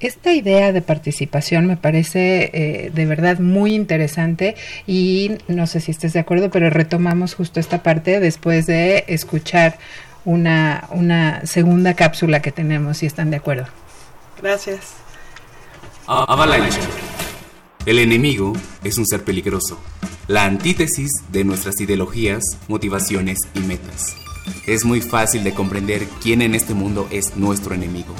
[0.00, 5.92] Esta idea de participación me parece eh, de verdad muy interesante y no sé si
[5.92, 9.78] estés de acuerdo, pero retomamos justo esta parte después de escuchar
[10.24, 13.66] una, una segunda cápsula que tenemos, si están de acuerdo.
[14.42, 14.96] Gracias.
[16.06, 16.80] Avalanche.
[17.86, 19.78] El enemigo es un ser peligroso,
[20.26, 24.16] la antítesis de nuestras ideologías, motivaciones y metas.
[24.66, 28.14] Es muy fácil de comprender quién en este mundo es nuestro enemigo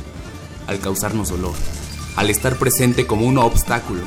[0.67, 1.55] al causarnos dolor,
[2.17, 4.03] al estar presente como un obstáculo.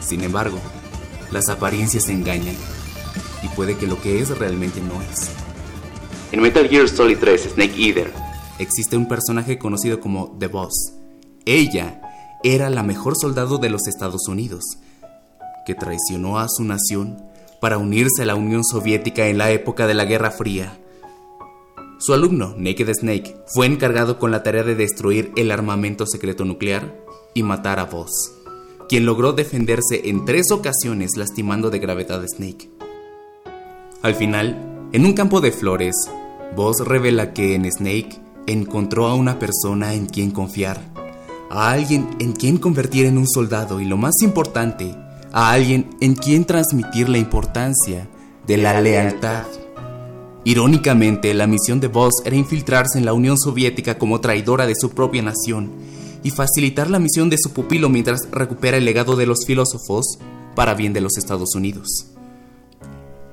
[0.00, 0.58] Sin embargo,
[1.30, 2.56] las apariencias engañan
[3.42, 5.30] y puede que lo que es realmente no es.
[6.30, 8.12] En Metal Gear Solid 3 Snake Eater
[8.58, 10.92] existe un personaje conocido como The Boss.
[11.46, 12.02] Ella
[12.42, 14.64] era la mejor soldado de los Estados Unidos,
[15.66, 17.22] que traicionó a su nación
[17.60, 20.78] para unirse a la Unión Soviética en la época de la Guerra Fría
[22.00, 26.96] su alumno, Naked Snake, fue encargado con la tarea de destruir el armamento secreto nuclear
[27.34, 28.12] y matar a Voss,
[28.88, 32.70] quien logró defenderse en tres ocasiones lastimando de gravedad a Snake.
[34.02, 35.96] Al final, en un campo de flores,
[36.54, 40.80] Voss revela que en Snake encontró a una persona en quien confiar,
[41.50, 44.94] a alguien en quien convertir en un soldado y lo más importante,
[45.32, 48.08] a alguien en quien transmitir la importancia
[48.46, 49.44] de la lealtad
[50.48, 54.88] Irónicamente, la misión de Voss era infiltrarse en la Unión Soviética como traidora de su
[54.92, 55.70] propia nación
[56.22, 60.18] y facilitar la misión de su pupilo mientras recupera el legado de los filósofos
[60.54, 62.06] para bien de los Estados Unidos.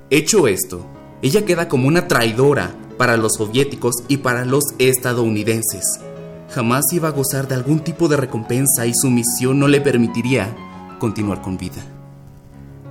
[0.09, 0.85] Hecho esto,
[1.21, 6.01] ella queda como una traidora para los soviéticos y para los estadounidenses.
[6.55, 10.55] Jamás iba a gozar de algún tipo de recompensa y su misión no le permitiría
[10.97, 11.83] continuar con vida.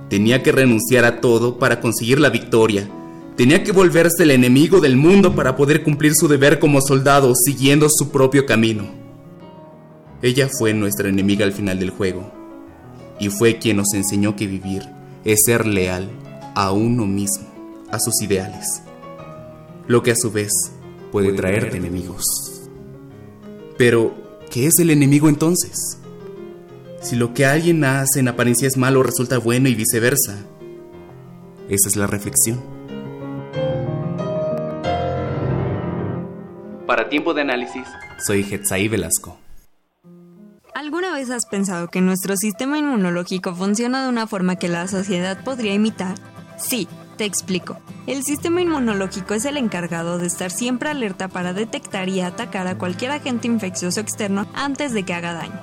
[0.09, 2.87] Tenía que renunciar a todo para conseguir la victoria
[3.35, 7.87] Tenía que volverse el enemigo del mundo para poder cumplir su deber como soldado siguiendo
[7.89, 8.85] su propio camino.
[10.21, 12.31] Ella fue nuestra enemiga al final del juego
[13.19, 14.83] y fue quien nos enseñó que vivir
[15.25, 16.09] es ser leal
[16.55, 17.45] a uno mismo,
[17.91, 18.81] a sus ideales,
[19.87, 20.53] lo que a su vez
[21.11, 22.54] puede traerte enemigos.
[23.77, 24.15] Pero,
[24.51, 25.99] ¿qué es el enemigo entonces?
[27.01, 30.37] Si lo que alguien hace en apariencia es malo, resulta bueno y viceversa.
[31.69, 32.61] Esa es la reflexión.
[36.87, 37.87] Para tiempo de análisis,
[38.25, 39.37] soy Hetzaí Velasco.
[40.73, 45.43] ¿Alguna vez has pensado que nuestro sistema inmunológico funciona de una forma que la sociedad
[45.43, 46.15] podría imitar?
[46.57, 47.77] Sí, te explico.
[48.07, 52.77] El sistema inmunológico es el encargado de estar siempre alerta para detectar y atacar a
[52.77, 55.59] cualquier agente infeccioso externo antes de que haga daño.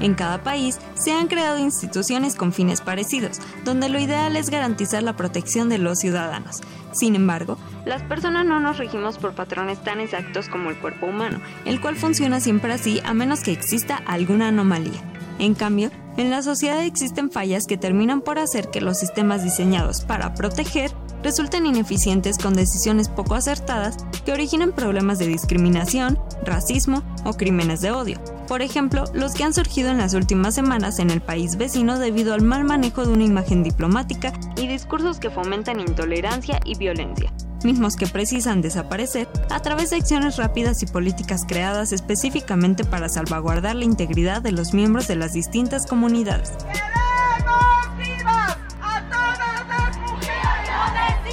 [0.00, 5.02] En cada país se han creado instituciones con fines parecidos, donde lo ideal es garantizar
[5.02, 6.60] la protección de los ciudadanos.
[6.92, 11.40] Sin embargo, las personas no nos regimos por patrones tan exactos como el cuerpo humano,
[11.64, 15.00] el cual funciona siempre así a menos que exista alguna anomalía.
[15.38, 20.02] En cambio, en la sociedad existen fallas que terminan por hacer que los sistemas diseñados
[20.02, 20.92] para proteger
[21.24, 27.90] resulten ineficientes con decisiones poco acertadas que originen problemas de discriminación, racismo o crímenes de
[27.90, 28.20] odio.
[28.46, 32.34] Por ejemplo, los que han surgido en las últimas semanas en el país vecino debido
[32.34, 37.32] al mal manejo de una imagen diplomática y discursos que fomentan intolerancia y violencia,
[37.64, 43.76] mismos que precisan desaparecer a través de acciones rápidas y políticas creadas específicamente para salvaguardar
[43.76, 46.52] la integridad de los miembros de las distintas comunidades.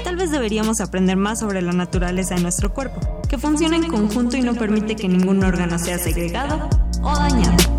[0.04, 4.38] Tal vez deberíamos aprender más sobre la naturaleza de nuestro cuerpo, que funciona en conjunto
[4.38, 6.70] y no permite que ningún órgano sea segregado
[7.02, 7.71] o dañado.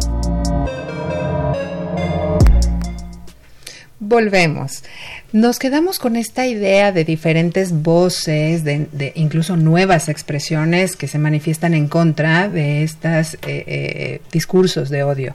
[4.13, 4.85] Volvemos.
[5.33, 11.73] Nos quedamos con esta idea de diferentes voces, de, incluso nuevas expresiones que se manifiestan
[11.73, 15.35] en contra de estos eh, eh, discursos de odio.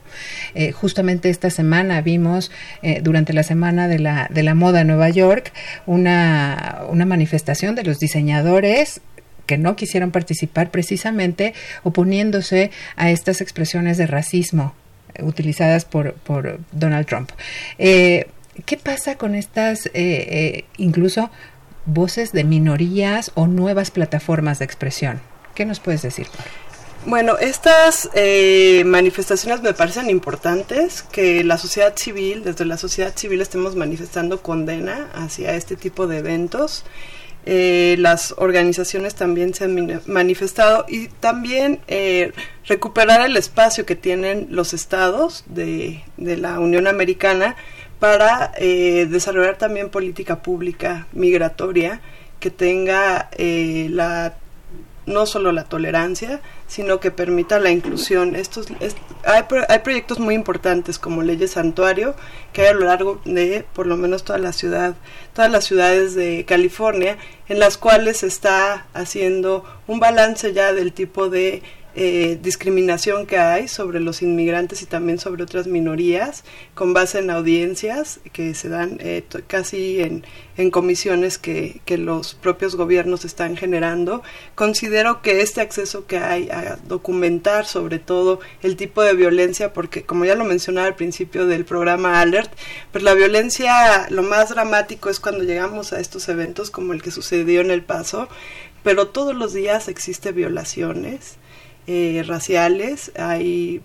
[0.54, 2.52] Eh, justamente esta semana vimos,
[3.02, 5.52] durante la semana de la, de la moda en Nueva York,
[5.86, 9.00] una, una manifestación de los diseñadores
[9.46, 14.72] que no quisieron participar precisamente oponiéndose a estas expresiones de racismo
[15.20, 17.30] utilizadas por, por Donald Trump.
[18.64, 21.30] ¿Qué pasa con estas, eh, eh, incluso
[21.86, 25.20] voces de minorías o nuevas plataformas de expresión?
[25.54, 26.26] ¿Qué nos puedes decir?
[27.06, 33.40] Bueno, estas eh, manifestaciones me parecen importantes, que la sociedad civil, desde la sociedad civil
[33.40, 36.84] estemos manifestando condena hacia este tipo de eventos.
[37.46, 41.80] las organizaciones también se han manifestado y también
[42.66, 47.56] recuperar el espacio que tienen los estados de la Unión Americana
[47.98, 52.00] para eh, desarrollar también política pública migratoria
[52.40, 54.36] que tenga eh, la
[55.08, 58.36] no solo la tolerancia, sino que permita la inclusión.
[58.36, 58.66] Estos,
[59.24, 62.14] hay, hay proyectos muy importantes como Leyes Santuario
[62.52, 64.94] que hay a lo largo de por lo menos toda la ciudad,
[65.32, 67.16] todas las ciudades de California,
[67.48, 71.62] en las cuales se está haciendo un balance ya del tipo de
[72.00, 76.44] eh, discriminación que hay sobre los inmigrantes y también sobre otras minorías
[76.76, 80.24] con base en audiencias que se dan eh, casi en,
[80.70, 84.22] comisiones que, que, los propios gobiernos están generando.
[84.54, 90.04] Considero que este acceso que hay a documentar sobre todo el tipo de violencia, porque
[90.04, 92.52] como ya lo mencionaba al principio del programa Alert,
[92.92, 97.10] pues la violencia, lo más dramático es cuando llegamos a estos eventos como el que
[97.10, 98.28] sucedió en El Paso,
[98.84, 101.38] pero todos los días existe violaciones
[101.90, 103.80] eh, raciales, hay,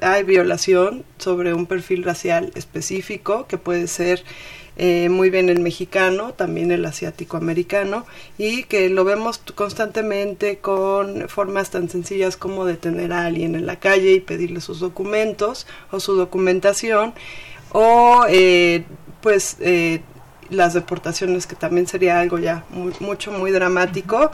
[0.00, 4.24] hay violación sobre un perfil racial específico que puede ser
[4.78, 8.06] eh, muy bien el mexicano, también el asiático americano,
[8.38, 13.76] y que lo vemos constantemente con formas tan sencillas como detener a alguien en la
[13.80, 17.12] calle y pedirle sus documentos o su documentación,
[17.70, 18.84] o eh,
[19.20, 19.58] pues
[20.50, 22.64] las deportaciones, que también sería algo ya
[23.00, 24.30] mucho, muy dramático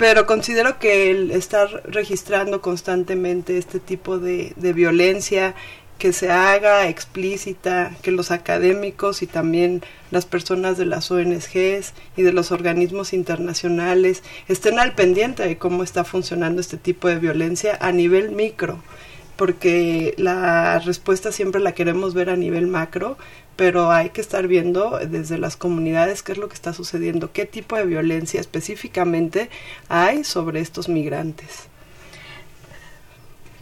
[0.00, 5.54] pero considero que el estar registrando constantemente este tipo de, violencia,
[5.98, 12.22] que se haga explícita, que los académicos y también las personas de las ONGs y
[12.22, 17.76] de los organismos internacionales estén al pendiente de cómo está funcionando este tipo de violencia
[17.78, 18.82] a nivel micro,
[19.36, 23.18] porque la respuesta siempre la queremos ver a nivel macro,
[23.56, 27.44] pero hay que estar viendo desde las comunidades qué es lo que está sucediendo, qué
[27.44, 29.50] tipo de violencia específicamente
[29.88, 31.68] hay sobre estos migrantes.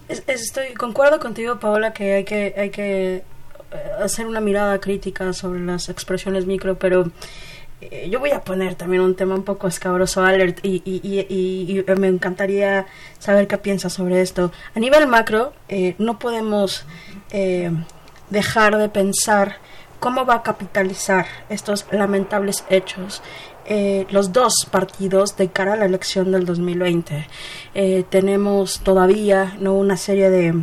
[0.08, 3.22] Estoy concuerdo contigo, Paola, que hay que hay que eh,
[4.02, 7.10] hacer una mirada crítica sobre las expresiones micro, pero
[7.82, 12.08] eh, yo voy a poner también un tema un poco escabroso, Alert, y, y, me
[12.08, 12.86] encantaría
[13.18, 14.50] saber qué piensas sobre esto.
[14.74, 16.86] A nivel macro, eh, no podemos
[18.30, 19.58] dejar de pensar
[20.00, 23.22] cómo va a capitalizar estos lamentables hechos
[23.70, 27.26] eh, los dos partidos de cara a la elección del 2020.
[27.74, 30.54] Eh, tenemos todavía no una serie de,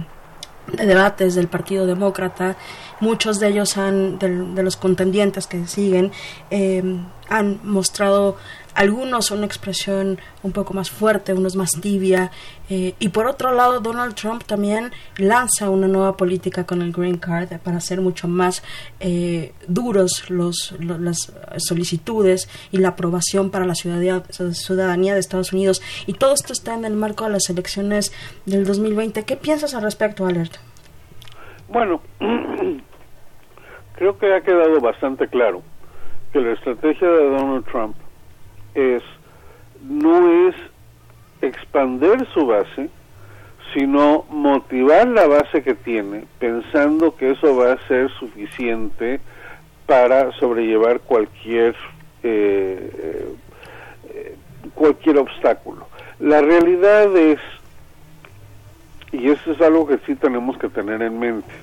[0.74, 2.56] debates del Partido Demócrata.
[3.00, 6.12] Muchos de ellos han, de, los contendientes que siguen,
[6.50, 6.82] eh,
[7.30, 8.38] han mostrado
[8.76, 12.32] algunos una expresión un poco más fuerte, unos más tibia.
[12.70, 17.18] Eh, y por otro lado, Donald Trump también lanza una nueva política con el Green
[17.18, 18.64] Card para hacer mucho más
[19.00, 25.82] eh, duros los, las solicitudes y la aprobación para la ciudadanía, ciudadanía de Estados Unidos.
[26.06, 28.14] Y todo esto está en el marco de las elecciones
[28.46, 29.24] del 2020.
[29.24, 30.58] ¿Qué piensas al respecto, Alert?
[31.70, 32.02] Bueno,
[33.96, 35.64] creo que ha quedado bastante claro
[36.34, 37.96] que la estrategia de Donald Trump
[38.76, 39.02] es
[39.82, 40.56] no es
[41.42, 42.90] expander su base,
[43.74, 49.20] sino motivar la base que tiene, pensando que eso va a ser suficiente
[49.86, 51.76] para sobrellevar cualquier
[52.24, 53.36] eh,
[54.10, 54.36] eh,
[54.74, 55.88] cualquier obstáculo.
[56.20, 57.40] La realidad es,
[59.12, 61.54] y eso es algo que sí tenemos que tener en mente,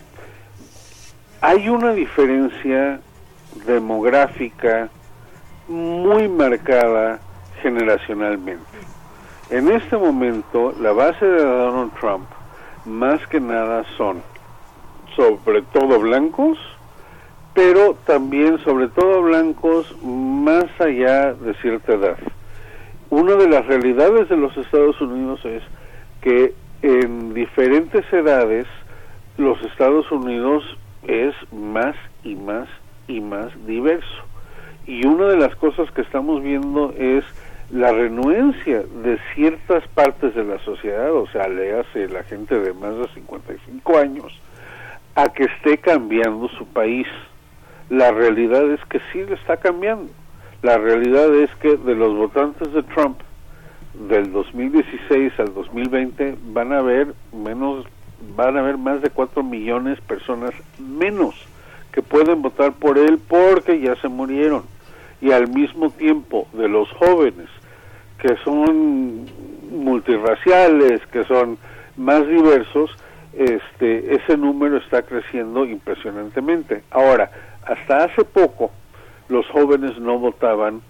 [1.41, 3.01] hay una diferencia
[3.67, 4.89] demográfica
[5.69, 7.21] muy marcada
[7.63, 8.63] generacionalmente.
[9.51, 12.27] En este momento, la base de Donald Trump,
[12.85, 14.23] más que nada, son
[15.15, 16.59] sobre todo blancos,
[17.55, 22.19] pero también sobre todo blancos más allá de cierta edad.
[23.11, 25.63] Una de las realidades de los Estados Unidos es
[26.23, 28.67] que en diferentes edades
[29.37, 30.65] los Estados Unidos
[31.03, 31.95] es más
[32.25, 32.69] y más
[33.07, 34.32] y más diverso
[34.87, 37.25] y una de las cosas que estamos viendo es
[37.71, 42.73] la renuencia de ciertas partes de la sociedad, o sea, le hace la gente de
[42.75, 44.39] más de 55 años,
[45.15, 47.07] a que esté cambiando su país.
[47.89, 50.11] La realidad es que sí le está cambiando.
[50.63, 53.21] La realidad es que de los votantes de Trump
[53.95, 57.87] del 2016 al 2020 van a haber menos
[58.37, 61.35] van a haber más de 4 millones personas menos
[61.91, 64.63] que pueden votar por él porque ya se murieron.
[65.23, 67.49] Y al mismo tiempo de los jóvenes
[68.19, 69.27] que son
[69.71, 71.59] multirraciales, que son
[71.97, 72.95] más diversos,
[73.33, 76.83] este, ese número está creciendo impresionantemente.
[76.91, 77.31] Ahora,
[77.65, 78.71] hasta hace poco
[79.29, 80.83] los jóvenes no votaban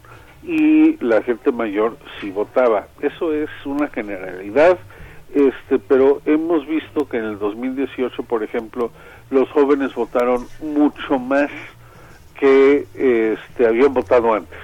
[0.43, 2.89] y la gente mayor sí votaba.
[3.01, 4.79] Eso es una generalidad,
[5.35, 8.91] este, pero hemos visto que en el 2018, por ejemplo,
[9.31, 11.51] los jóvenes votaron mucho más
[12.43, 14.59] que este, habían votado antes.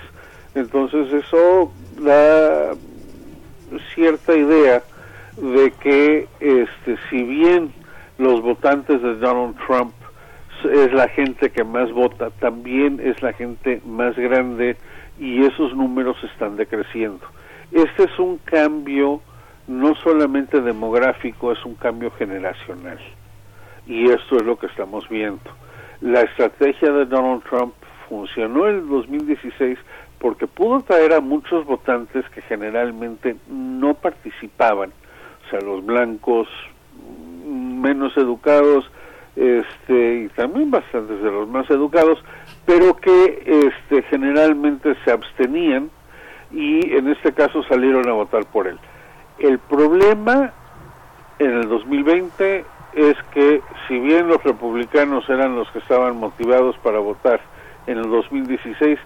[0.56, 2.72] Entonces eso da
[3.94, 4.82] cierta idea
[5.36, 7.72] de que este si bien
[8.18, 9.92] los votantes de Donald Trump
[10.64, 14.76] es la gente que más vota, también es la gente más grande
[15.20, 17.24] y esos números están decreciendo.
[17.70, 19.20] Este es un cambio
[19.68, 22.98] no solamente demográfico, es un cambio generacional.
[23.86, 25.67] Y esto es lo que estamos viendo.
[26.00, 27.74] La estrategia de Donald Trump
[28.08, 29.78] funcionó en el 2016
[30.20, 36.48] porque pudo traer a muchos votantes que generalmente no participaban, o sea, los blancos
[37.44, 38.90] menos educados,
[39.36, 42.18] este, y también bastantes de los más educados,
[42.66, 45.90] pero que este, generalmente se abstenían
[46.50, 48.78] y en este caso salieron a votar por él.
[49.38, 50.52] El problema
[51.38, 52.64] en el 2020
[52.94, 57.40] es que si bien los republicanos eran los que estaban motivados para votar
[57.86, 58.98] en el 2016,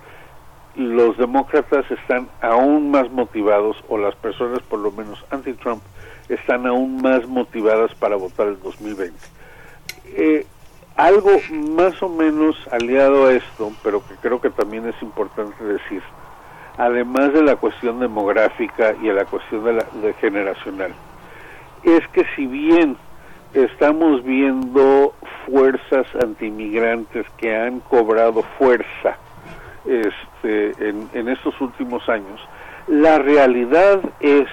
[0.76, 5.83] los demócratas están aún más motivados, o las personas por lo menos anti-Trump
[6.28, 9.14] están aún más motivadas para votar el 2020.
[10.14, 10.47] Eh,
[10.97, 11.30] algo
[11.76, 16.03] más o menos aliado a esto, pero que creo que también es importante decir,
[16.76, 20.93] además de la cuestión demográfica y de la cuestión de, la, de generacional,
[21.83, 22.97] es que si bien
[23.55, 25.15] estamos viendo
[25.47, 29.19] fuerzas antimigrantes que han cobrado fuerza
[29.85, 32.41] este, en, en estos últimos años,
[32.87, 34.49] la realidad es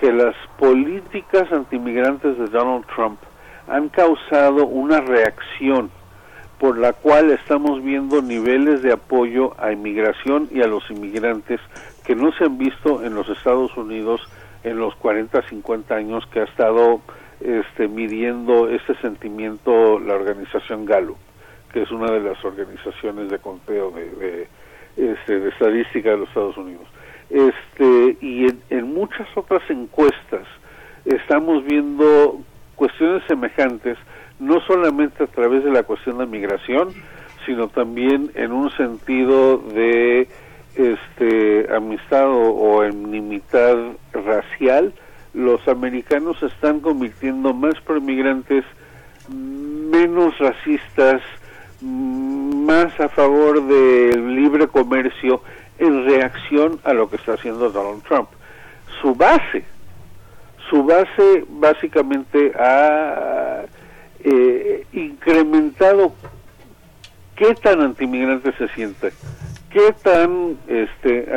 [0.00, 3.18] que las políticas antimigrantes de Donald Trump
[3.68, 5.90] han causado una reacción
[6.58, 11.60] por la cual estamos viendo niveles de apoyo a inmigración y a los inmigrantes
[12.04, 14.20] que no se han visto en los Estados Unidos
[14.62, 17.00] en los 40, 50 años que ha estado
[17.40, 21.18] este, midiendo este sentimiento la organización Gallup,
[21.72, 24.46] que es una de las organizaciones de conteo de,
[24.96, 26.86] este, de estadística de los Estados Unidos.
[27.30, 30.46] Este, y en, muchas otras encuestas
[31.04, 32.40] estamos viendo
[32.76, 33.98] cuestiones semejantes,
[34.38, 36.90] no solamente a través de la cuestión de migración,
[37.46, 40.28] sino también en un sentido de
[40.76, 43.76] este amistad o, o enmimidad
[44.12, 44.92] racial,
[45.34, 48.64] los americanos se están convirtiendo más por migrantes,
[49.28, 51.20] menos racistas,
[51.80, 55.42] más a favor del libre comercio
[55.78, 58.28] en reacción a lo que está haciendo Donald Trump.
[59.02, 59.64] Su base
[60.70, 63.64] su base básicamente ha
[64.22, 66.14] eh, incrementado
[67.36, 69.12] qué tan antimigrante se siente,
[69.70, 71.28] qué tan este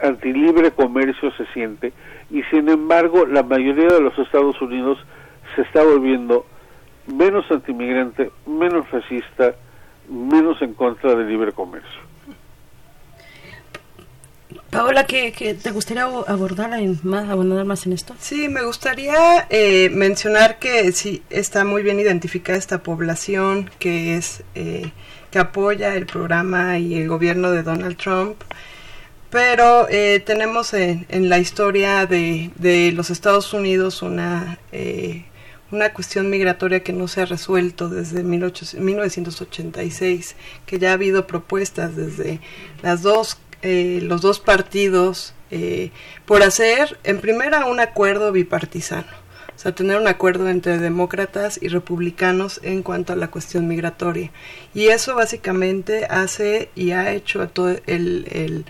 [0.00, 1.92] antilibre comercio se siente
[2.30, 4.98] y sin embargo la mayoría de los Estados Unidos
[5.54, 6.46] se está volviendo
[7.06, 9.54] menos antimigrante, menos racista,
[10.08, 12.08] menos en contra del libre comercio.
[14.70, 16.70] Paola, ¿qué, te gustaría abordar
[17.02, 18.14] más, abundar más en esto?
[18.18, 24.44] Sí, me gustaría eh, mencionar que sí está muy bien identificada esta población que es
[24.54, 24.92] eh,
[25.30, 28.42] que apoya el programa y el gobierno de Donald Trump,
[29.30, 34.58] pero eh, tenemos en, la historia de, de, los Estados Unidos una
[35.70, 41.94] una cuestión migratoria que no se ha resuelto desde 1986, que ya ha habido propuestas
[41.94, 42.40] desde
[42.82, 45.90] las dos eh, los dos partidos eh,
[46.26, 49.08] por hacer, en primera, un acuerdo bipartisano.
[49.56, 54.30] O sea, tener un acuerdo entre demócratas y republicanos en cuanto a la cuestión migratoria.
[54.74, 58.64] Y eso básicamente hace y ha hecho a todo el,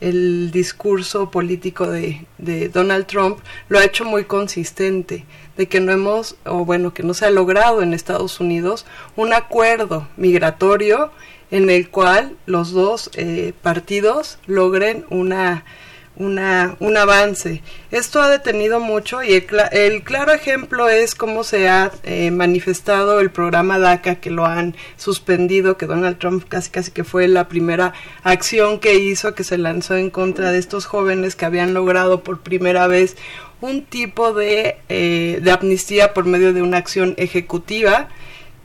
[0.00, 3.38] discurso político de, de, Donald Trump,
[3.68, 5.24] lo ha hecho muy consistente,
[5.56, 8.86] de que no hemos, o bueno, que no se ha logrado en Estados Unidos
[9.16, 11.10] un acuerdo migratorio
[11.50, 15.64] en el cual los dos eh, partidos logren una,
[16.16, 17.62] una, un avance.
[17.90, 23.30] Esto ha detenido mucho y el, claro ejemplo es cómo se ha eh, manifestado el
[23.30, 27.94] programa DACA que lo han suspendido, que Donald Trump casi casi que fue la primera
[28.22, 32.40] acción que hizo, que se lanzó en contra de estos jóvenes que habían logrado por
[32.40, 33.16] primera vez
[33.60, 38.08] un tipo de, eh, de amnistía por medio de una acción ejecutiva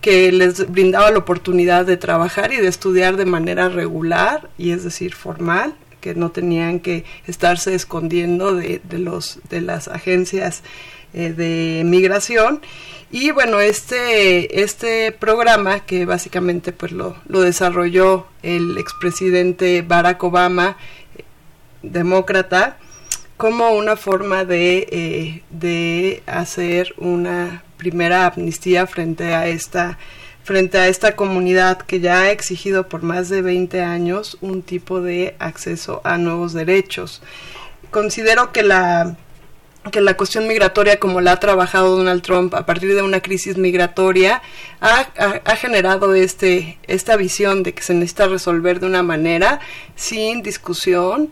[0.02, 4.84] que les brindaba la oportunidad de trabajar y de estudiar de manera regular y es
[4.84, 10.64] decir formal que no tenían que estarse escondiendo de, de los de las agencias
[11.14, 12.62] eh, de migración.
[13.12, 20.78] Y bueno este este programa que básicamente pues lo, lo desarrolló el expresidente Barack Obama
[21.82, 22.78] demócrata
[23.40, 29.98] como una forma de, eh, de hacer una primera amnistía frente a esta
[30.50, 35.00] frente a esta comunidad que ya ha exigido por más de 20 años un tipo
[35.00, 37.22] de acceso a nuevos derechos.
[37.92, 39.16] considero que la
[39.92, 43.58] que la cuestión migratoria como la ha trabajado Donald Trump a partir de una crisis
[43.58, 44.42] migratoria
[44.82, 49.60] ha, generado este esta visión de que se necesita resolver de una manera
[49.96, 51.30] sin discusión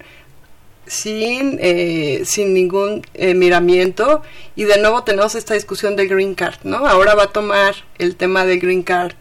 [0.88, 4.22] sin eh, sin ningún eh, miramiento.
[4.56, 8.16] Y de nuevo tenemos esta discusión del green card no ahora va a tomar el
[8.16, 9.16] tema del green card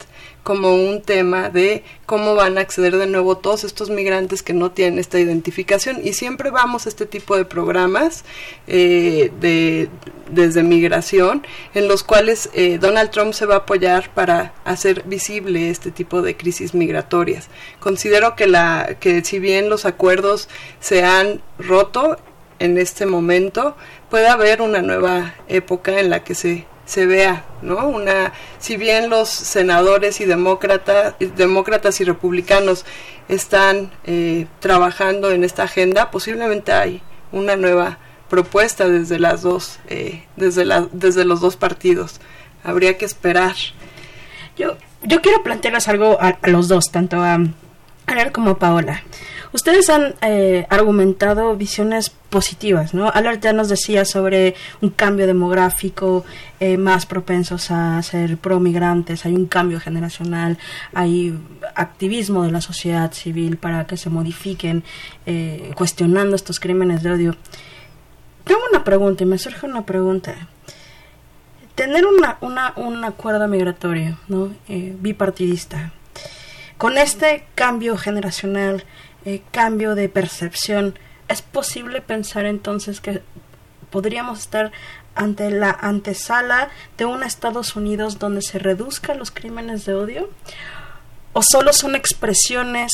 [0.47, 4.71] como un tema de cómo van a acceder de nuevo todos estos migrantes que no
[4.71, 5.99] tienen esta identificación.
[6.05, 8.25] Y siempre vamos a este tipo de programas
[8.69, 9.89] eh, de
[10.31, 11.45] desde migración
[11.75, 16.23] en los cuales eh, Donald Trump se va a apoyar para hacer visible este tipo
[16.23, 17.49] de crisis migratorias.
[17.81, 22.19] Considero que la que si bien los acuerdos se han roto
[22.61, 23.77] en este momento
[24.11, 27.89] puede haber una nueva época en la que se se vea, ¿no?
[27.89, 32.87] Una, si bien los senadores y demócratas, demócratas y republicanos
[33.29, 37.99] están eh, trabajando en esta agenda, posiblemente hay una nueva
[38.31, 42.21] propuesta desde las dos, eh, desde la, desde los dos partidos.
[42.65, 43.55] Habría que esperar.
[44.57, 47.39] Yo, yo quiero plantearles algo a, los dos, tanto a
[48.07, 49.03] Aler como a Paola.
[49.57, 53.09] Ustedes han eh, argumentado visiones positivas, ¿no?
[53.09, 56.27] Alert ya nos decía sobre un cambio demográfico,
[56.61, 60.59] eh, más propensos a ser pro-migrantes, hay un cambio generacional,
[60.93, 61.39] hay
[61.75, 64.85] activismo de la sociedad civil para que se modifiquen,
[65.25, 67.37] eh, cuestionando estos crímenes de odio.
[68.45, 70.35] Tengo una pregunta y me surge una pregunta.
[71.75, 74.51] Tener una, una, un acuerdo migratorio, ¿no?
[74.69, 75.93] bipartidista,
[76.77, 78.85] con este cambio generacional,
[79.27, 80.97] eh, cambio de percepción,
[81.27, 83.23] ¿es posible pensar entonces que
[83.91, 84.71] podríamos estar
[85.17, 90.31] ante la antesala de un Estados Unidos donde se reduzcan los crímenes de odio?
[91.33, 92.93] ¿O solo son expresiones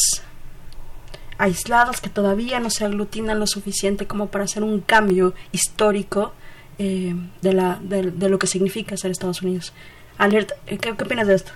[1.36, 6.32] aisladas que todavía no se aglutinan lo suficiente como para hacer un cambio histórico
[6.78, 9.74] eh, de, la, de, lo que significa ser Estados Unidos?
[10.16, 11.52] Alert, ¿qué, ¿qué opinas de esto?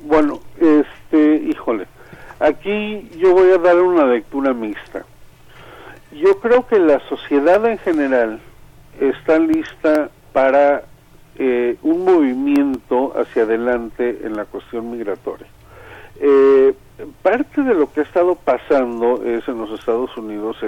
[0.00, 1.86] Bueno, este, híjole,
[2.44, 5.06] Aquí yo voy a dar una lectura mixta.
[6.12, 8.38] Yo creo que la sociedad en general
[9.00, 10.82] está lista para
[11.38, 15.46] eh, un movimiento hacia adelante en la cuestión migratoria.
[16.20, 16.74] Eh,
[17.22, 20.58] parte de lo que ha estado pasando es en los Estados Unidos,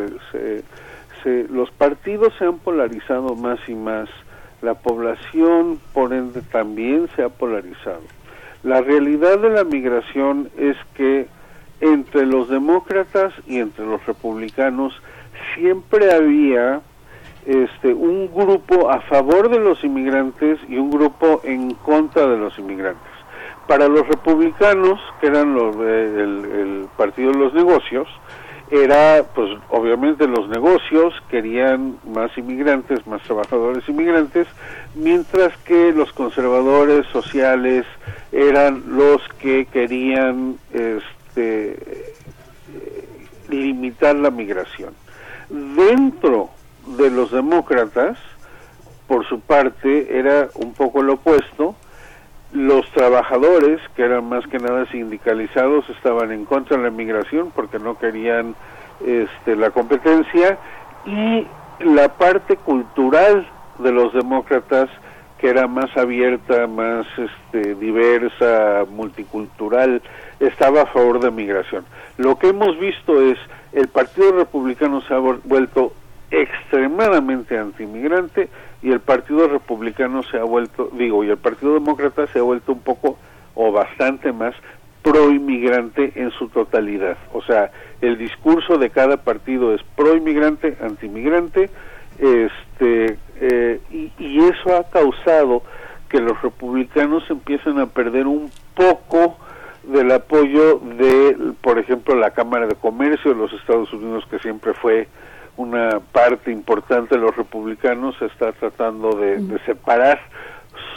[1.25, 4.09] los partidos se han polarizado más y más,
[4.63, 8.01] la población por ende también se ha polarizado.
[8.63, 11.36] La realidad de la migración es que
[11.81, 14.95] entre los demócratas y entre los republicanos
[15.55, 16.81] siempre había
[17.47, 22.59] este un grupo a favor de los inmigrantes y un grupo en contra de los
[22.59, 23.03] inmigrantes.
[23.69, 28.09] Para los republicanos, que eran los el, partido de los negocios,
[28.71, 34.49] era pues obviamente los negocios querían más inmigrantes, más trabajadores inmigrantes,
[34.95, 37.87] mientras que los conservadores sociales
[38.33, 42.15] eran los que querían este, este,
[43.49, 44.95] limitar la migración.
[45.49, 46.51] Dentro
[46.99, 48.19] de los demócratas,
[49.07, 51.77] por su parte, era un poco lo opuesto.
[52.53, 57.79] Los trabajadores, que eran más que nada sindicalizados, estaban en contra de la migración porque
[57.79, 58.55] no querían
[59.05, 60.59] este, la competencia
[61.05, 61.47] y
[61.81, 63.47] la parte cultural
[63.79, 64.89] de los demócratas
[65.39, 70.01] que era más abierta, más este, diversa, multicultural,
[70.41, 71.85] estaba a favor de migración.
[72.19, 73.39] Lo que hemos visto es
[73.73, 75.93] el Partido Republicano se ha vuelto
[76.31, 78.49] extremadamente antimigrante
[78.83, 82.73] y el Partido Republicano se ha vuelto, digo, y el Partido Demócrata se ha vuelto
[82.73, 83.19] un poco
[83.55, 84.55] o bastante más
[85.03, 87.17] pro-inmigrante en su totalidad.
[87.33, 87.71] O sea,
[88.01, 91.71] el discurso de cada partido es pro-inmigrante, anti-inmigrante,
[92.19, 95.63] este, eh, y, y eso ha causado
[96.09, 99.37] que los republicanos empiecen a perder un poco
[99.87, 104.75] del apoyo de, por ejemplo, la Cámara de Comercio de los Estados Unidos, que siempre
[104.75, 105.09] fue
[105.57, 110.21] una parte importante de los republicanos, se está tratando de, separar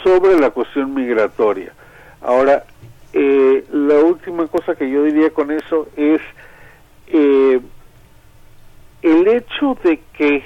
[0.02, 1.72] sobre la cuestión migratoria.
[2.20, 2.64] Ahora,
[3.12, 6.20] eh, la última cosa que yo diría con eso es
[7.06, 7.60] eh,
[9.02, 10.44] el hecho de que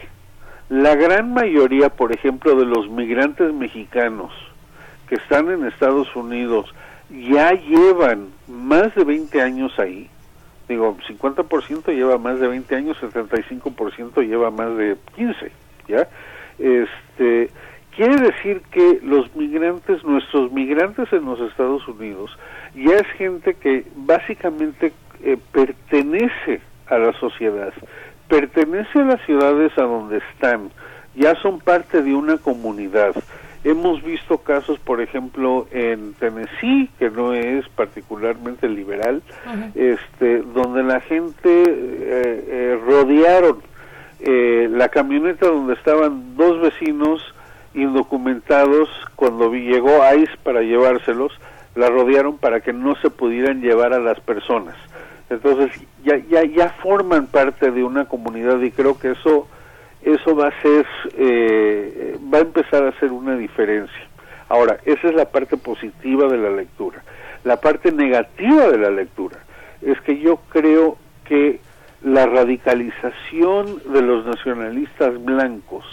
[0.69, 4.33] la gran mayoría, por ejemplo, de los migrantes mexicanos
[5.09, 6.73] que están en Estados Unidos
[7.11, 10.09] ya llevan más de 20 años ahí.
[10.69, 15.53] Digo, 50% lleva más de 20 años, 75% lleva más de 15,
[15.89, 16.09] ¿ya?
[16.59, 17.51] Este,
[17.95, 22.31] quiere decir que los migrantes, nuestros migrantes en los Estados Unidos,
[22.75, 24.93] ya es gente que básicamente
[25.23, 27.73] eh, pertenece a la sociedad,
[28.29, 30.71] pertenece a las ciudades a donde están,
[31.15, 33.15] ya son parte de una comunidad.
[33.65, 39.23] Hemos visto casos, por ejemplo, en Tennessee, que no es particularmente liberal,
[39.75, 43.62] este, donde la gente eh, eh, rodearon
[44.21, 47.23] eh, la camioneta donde estaban dos vecinos
[47.73, 51.33] indocumentados cuando llegó ICE para llevárselos,
[51.75, 54.77] la rodearon para que no se pudieran llevar a las personas.
[55.31, 55.71] Entonces
[56.05, 59.49] ya, ya, ya forman parte de una comunidad y creo que eso,
[60.05, 60.87] eso va a ser,
[61.17, 64.09] eh, va a empezar a hacer una diferencia.
[64.49, 67.03] Ahora, esa es la parte positiva de la lectura.
[67.45, 69.39] La parte negativa de la lectura
[69.83, 71.61] es que yo creo que
[72.03, 75.85] la radicalización de los nacionalistas blancos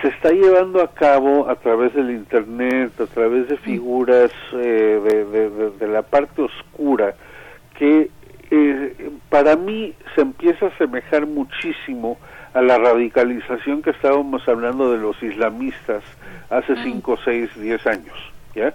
[0.00, 5.88] se está llevando a cabo a través del internet, a través de figuras eh, de,
[5.88, 7.14] la parte oscura,
[7.78, 8.10] que
[8.50, 12.18] eh, para mí se empieza a asemejar muchísimo
[12.54, 16.02] a la radicalización que estábamos hablando de los islamistas
[16.48, 18.16] hace 5, 6, 10 años.
[18.54, 18.74] ¿ya?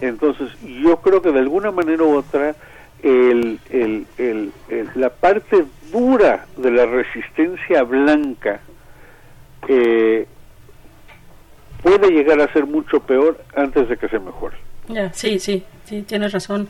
[0.00, 2.54] Entonces, yo creo que de alguna manera u otra,
[3.02, 4.52] el, el, el,
[4.94, 8.60] la parte dura de la resistencia blanca
[9.68, 10.26] eh,
[11.82, 14.56] puede llegar a ser mucho peor antes de que se mejore.
[14.88, 16.68] Ya, sí, sí, sí, tienes razón.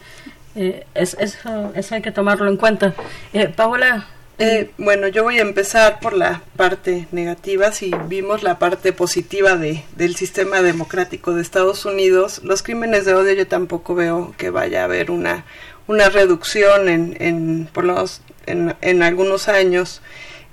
[0.56, 2.94] Eh, es, eso, eso, hay que tomarlo en cuenta.
[3.32, 4.06] Eh, Paola.
[4.40, 7.72] Eh, bueno, yo voy a empezar por la parte negativa.
[7.72, 13.14] Si vimos la parte positiva de, del sistema democrático de Estados Unidos, los crímenes de
[13.14, 15.44] odio yo tampoco veo que vaya a haber una,
[15.88, 20.02] una reducción en, en por lo menos en, en algunos años.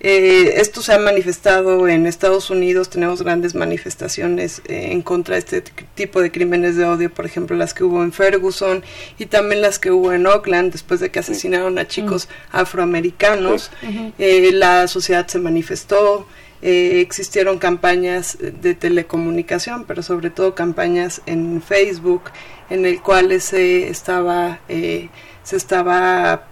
[0.08, 5.40] Eh, esto se ha manifestado en Estados Unidos, tenemos grandes manifestaciones eh, en contra de
[5.40, 5.64] este
[5.96, 8.84] tipo de crímenes de odio, por ejemplo las que hubo en Ferguson
[9.18, 12.56] y también las que hubo en Oakland después de que asesinaron a chicos mm.
[12.56, 13.72] afroamericanos.
[14.20, 16.28] Eh, la sociedad se manifestó,
[16.62, 22.26] existieron campañas de telecomunicación, pero sobre todo campañas en Facebook
[22.70, 25.10] en el cual se estaba, se
[25.56, 26.46] estaba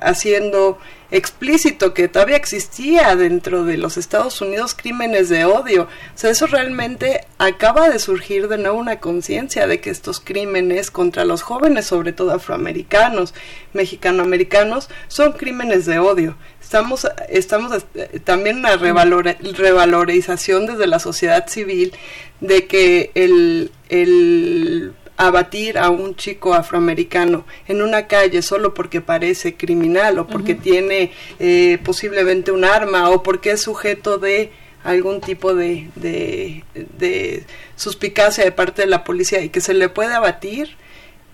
[0.00, 0.78] haciendo
[1.10, 5.84] explícito que todavía existía dentro de los Estados Unidos crímenes de odio.
[5.84, 5.88] O
[6.18, 11.24] sea, eso realmente acaba de surgir de nuevo una conciencia de que estos crímenes contra
[11.24, 13.32] los jóvenes, sobre todo afroamericanos,
[13.72, 16.36] mexicanoamericanos, son crímenes de odio.
[16.60, 21.94] Estamos, estamos eh, también una revalorización desde la sociedad civil
[22.40, 29.56] de que el, el abatir a un chico afroamericano en una calle solo porque parece
[29.56, 34.52] criminal o porque tiene eh, posiblemente un arma o porque es sujeto de
[34.84, 37.44] algún tipo de, de,
[37.74, 40.76] suspicacia de parte de la policía y que se le puede abatir,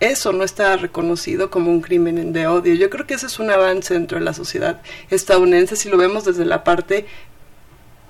[0.01, 2.75] eso no está reconocido como un crimen de odio.
[2.75, 4.81] Yo creo que ese es un avance dentro de la sociedad
[5.11, 7.07] estadounidense si lo vemos desde la parte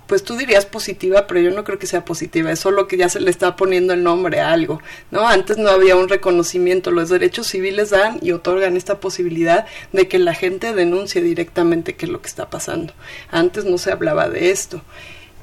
[0.06, 3.08] pues tú dirías positiva, pero yo no creo que sea positiva, es solo que ya
[3.08, 4.80] se le está poniendo el nombre a algo,
[5.10, 5.26] ¿no?
[5.26, 10.18] Antes no había un reconocimiento, los derechos civiles dan y otorgan esta posibilidad de que
[10.18, 12.92] la gente denuncie directamente qué es lo que está pasando.
[13.30, 14.82] Antes no se hablaba de esto.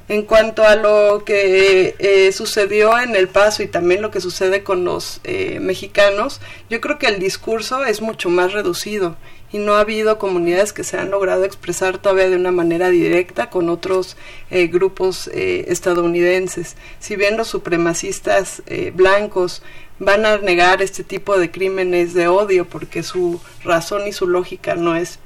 [0.07, 4.61] En cuanto a lo que eh, sucedió en El Paso y también lo que sucede
[4.61, 9.15] con los eh, mexicanos, yo creo que el discurso es mucho más reducido
[9.51, 13.49] y no ha habido comunidades que se han logrado expresar todavía de una manera directa
[13.49, 14.17] con otros
[14.49, 16.77] eh, grupos eh, estadounidenses.
[16.99, 19.61] Si bien los supremacistas eh, blancos
[19.99, 24.75] van a negar este tipo de crímenes de odio porque su razón y su lógica
[24.75, 25.19] no es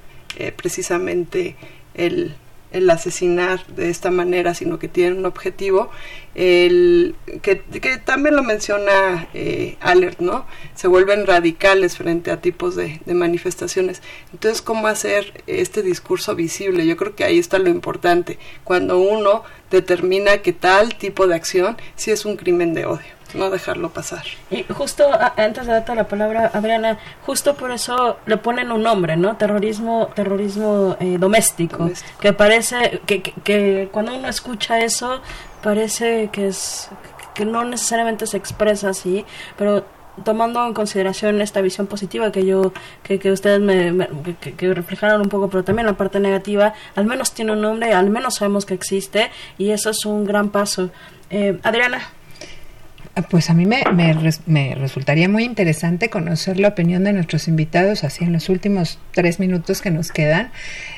[0.57, 1.55] precisamente
[1.93, 2.35] el
[2.71, 5.89] el asesinar de esta manera, sino que tienen un objetivo,
[6.35, 7.55] el, que,
[8.03, 10.45] también lo menciona eh, Alert, ¿no?
[10.75, 14.01] Se vuelven radicales frente a tipos de, de, manifestaciones.
[14.33, 16.85] Entonces, ¿cómo hacer este discurso visible?
[16.85, 21.77] Yo creo que ahí está lo importante, cuando uno determina que tal tipo de acción
[21.95, 24.23] sí es un crimen de odio no dejarlo pasar.
[24.49, 25.03] Y justo
[25.37, 29.35] antes de darte la palabra, Adriana, justo por eso le ponen un nombre, ¿no?
[29.37, 35.21] Terrorismo, terrorismo eh, doméstico, que parece que, que, cuando uno escucha eso
[35.61, 36.89] parece que es
[37.33, 39.25] que no necesariamente se expresa así,
[39.57, 39.83] pero
[40.23, 42.71] tomando en consideración esta visión positiva que yo
[43.03, 44.07] que, que ustedes me,
[44.39, 48.09] que, reflejaron un poco pero también la parte negativa al menos tiene un nombre al
[48.09, 50.89] menos sabemos que existe y eso es un gran paso
[51.29, 51.99] eh, Adriana
[53.29, 53.81] Pues a mí me,
[54.45, 59.39] me, resultaría muy interesante conocer la opinión de nuestros invitados, así en los últimos tres
[59.39, 60.51] minutos que nos quedan,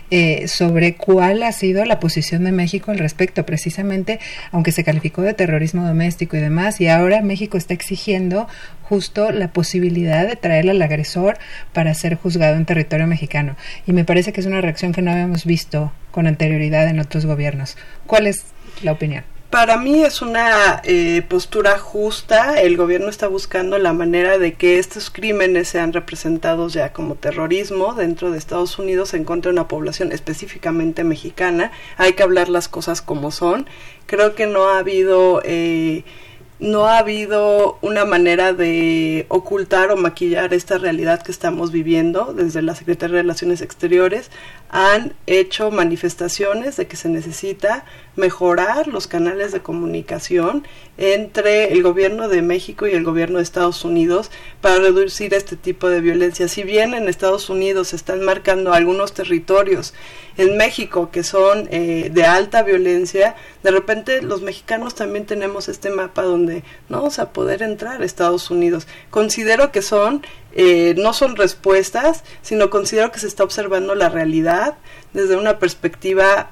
[0.09, 4.19] eh, sobre cuál ha sido la posición de México al respecto, precisamente,
[4.51, 8.47] aunque se calificó de terrorismo doméstico y demás, y ahora México está exigiendo
[8.81, 11.37] justo la posibilidad de traer al agresor
[11.71, 13.55] para ser juzgado en territorio mexicano.
[13.85, 17.27] Y me parece que es una reacción que no habíamos visto con anterioridad en otros
[17.27, 17.77] gobiernos.
[18.07, 18.45] ¿Cuál es
[18.81, 19.36] la opinión?
[19.49, 22.59] Para mí es una eh, postura justa.
[22.61, 27.93] El gobierno está buscando la manera de que estos crímenes sean representados ya como terrorismo
[27.93, 31.71] dentro de Estados Unidos en contra de una población específicamente mexicana.
[31.95, 33.67] Hay que hablar las cosas como son.
[34.05, 36.03] Creo que no ha habido eh,
[36.59, 42.33] no ha habido una manera de ocultar o maquillar esta realidad que estamos viviendo.
[42.33, 44.31] Desde la Secretaría de Relaciones Exteriores
[44.69, 52.27] han hecho manifestaciones de que se necesita mejorar los canales de comunicación entre el gobierno
[52.27, 56.47] de México y el gobierno de Estados Unidos para reducir este tipo de violencia.
[56.47, 59.93] Si bien en Estados Unidos se están marcando algunos territorios
[60.37, 65.91] en México que son eh, de alta violencia, de repente los mexicanos también tenemos este
[65.91, 68.87] mapa donde no vamos a poder entrar a Estados Unidos.
[69.11, 70.23] Considero que son,
[70.53, 74.75] eh, no son respuestas, sino considero que se está observando la realidad
[75.13, 76.51] desde una perspectiva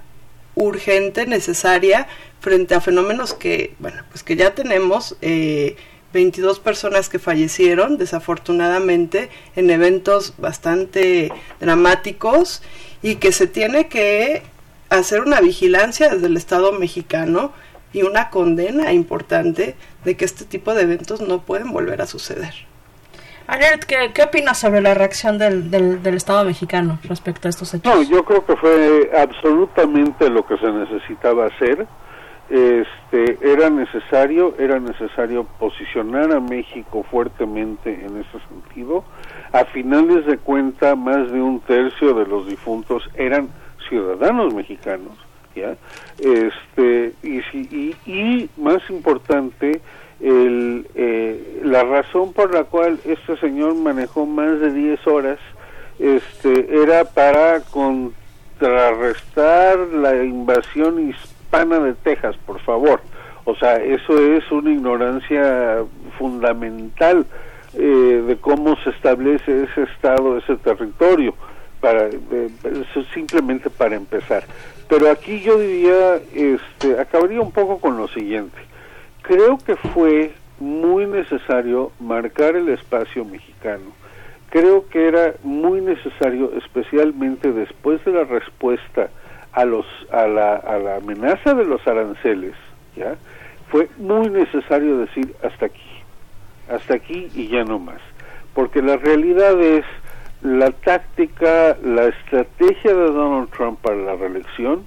[0.56, 2.08] urgente, necesaria,
[2.40, 5.18] frente a fenómenos que, bueno, pues que ya tenemos.
[5.22, 5.76] Eh,
[6.14, 11.30] 22 personas que fallecieron desafortunadamente en eventos bastante
[11.60, 12.62] dramáticos
[13.02, 14.42] y que se tiene que
[14.90, 17.52] hacer una vigilancia desde el Estado mexicano
[17.92, 19.76] y una condena importante
[20.06, 22.54] de que este tipo de eventos no pueden volver a suceder.
[23.48, 27.94] Alert, ¿qué, ¿qué, opinas sobre la reacción del, del, Estado mexicano respecto a estos hechos?
[27.94, 31.86] No, yo creo que fue absolutamente lo que se necesitaba hacer.
[32.48, 39.04] Este era necesario era necesario posicionar a México fuertemente en ese sentido.
[39.52, 43.50] A finales de cuenta más de un tercio de los difuntos eran
[43.90, 45.14] ciudadanos mexicanos
[45.56, 45.76] ya
[46.20, 49.82] este y y, y más importante
[50.20, 55.40] el, eh, la razón por la cual este señor manejó más de 10 horas
[56.00, 63.00] este era para contrarrestar la invasión hispana de Texas, por favor.
[63.46, 65.86] O sea, eso es una ignorancia
[66.18, 67.26] fundamental
[67.76, 71.34] eh, de cómo se establece ese estado, ese territorio,
[71.80, 72.10] para
[73.14, 74.44] simplemente para empezar.
[74.90, 78.58] Pero aquí yo diría, este, acabaría un poco con lo siguiente.
[79.28, 83.92] Creo que fue muy necesario marcar el espacio mexicano.
[84.50, 89.10] Creo que era muy necesario, especialmente después de la respuesta
[89.56, 92.54] a los a la, a la amenaza de los aranceles
[92.96, 93.16] ya
[93.70, 96.04] fue muy necesario decir hasta aquí
[96.70, 98.02] hasta aquí y ya no más
[98.54, 99.86] porque la realidad es
[100.42, 104.86] la táctica la estrategia de Donald Trump para la reelección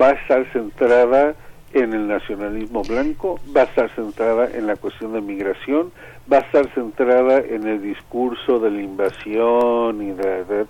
[0.00, 1.34] va a estar centrada
[1.76, 5.92] en el nacionalismo blanco, va a estar centrada en la cuestión de migración,
[6.30, 10.64] va a estar centrada en el discurso de la invasión y de, de,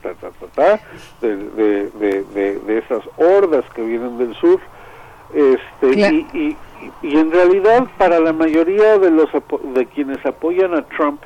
[2.66, 4.61] de, esas hordas que vienen del sur.
[5.34, 6.57] Este, y, y,
[7.02, 9.28] y, en realidad para la mayoría de los
[9.74, 11.20] de quienes apoyan a Trump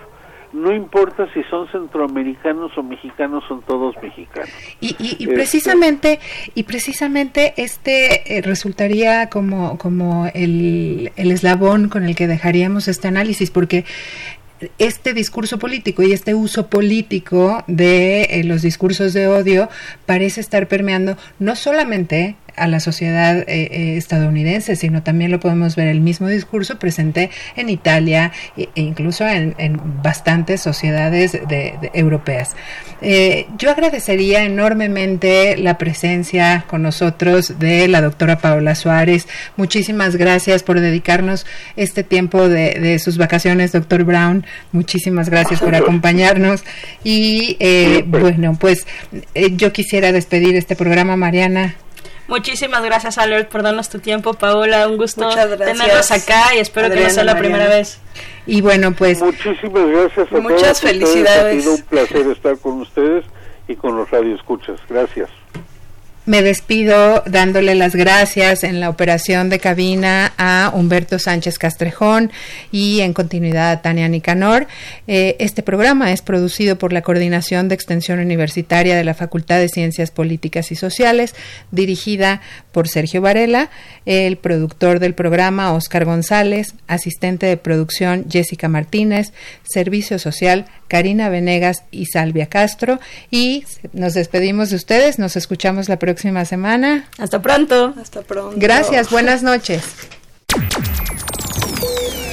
[0.53, 4.51] no importa si son centroamericanos o mexicanos, son todos mexicanos.
[4.81, 6.21] Y, y, este, precisamente,
[6.55, 13.09] y precisamente este eh, resultaría como, como el, el eslabón con el que dejaríamos este
[13.09, 13.85] análisis, porque
[14.79, 19.69] este discurso político y este uso político de eh, los discursos de odio
[20.07, 25.77] parece estar permeando no solamente a la sociedad eh, eh, estadounidense, sino también lo podemos
[25.77, 29.55] ver el mismo discurso presente en Italia e, e incluso en,
[30.03, 32.57] bastantes sociedades de, europeas.
[33.03, 39.27] Eh, yo agradecería enormemente la presencia con nosotros de la doctora Paola Suárez.
[39.57, 41.47] Muchísimas gracias por dedicarnos
[41.77, 44.45] este tiempo de, sus vacaciones, doctor Brown.
[44.73, 46.63] Muchísimas gracias por acompañarnos.
[47.05, 47.57] Y
[48.07, 48.87] bueno, pues
[49.53, 51.77] yo quisiera despedir este programa, Mariana.
[52.31, 54.87] Muchísimas gracias, Alert, por darnos tu tiempo, Paola.
[54.87, 58.01] Un gusto tenerlos acá y espero que no sea la primera vez.
[58.47, 59.21] Y bueno, pues.
[59.21, 61.59] Muchísimas gracias a Muchas felicidades.
[61.59, 63.25] Ha sido un placer estar con ustedes
[63.67, 64.81] y con los radioescuchas.
[64.89, 65.29] Gracias.
[66.31, 72.31] Me despido dándole las gracias en la operación de cabina a Humberto Sánchez Castrejón
[72.71, 74.69] y en continuidad a Tania Nicanor.
[75.09, 79.69] Eh, este programa es producido por la Coordinación de Extensión Universitaria de la Facultad de
[79.69, 81.35] Ciencias Políticas y Sociales,
[81.73, 83.69] dirigida por Sergio Varela,
[84.07, 89.33] el productor del programa Oscar González, asistente de producción Jessica Martínez,
[89.65, 92.99] servicio social Karina Venegas y Salvia Castro.
[93.31, 97.09] Y nos despedimos de ustedes, nos escuchamos la próxima semana.
[97.17, 97.95] Hasta pronto.
[98.03, 98.57] Hasta pronto.
[98.59, 99.85] Gracias, buenas noches.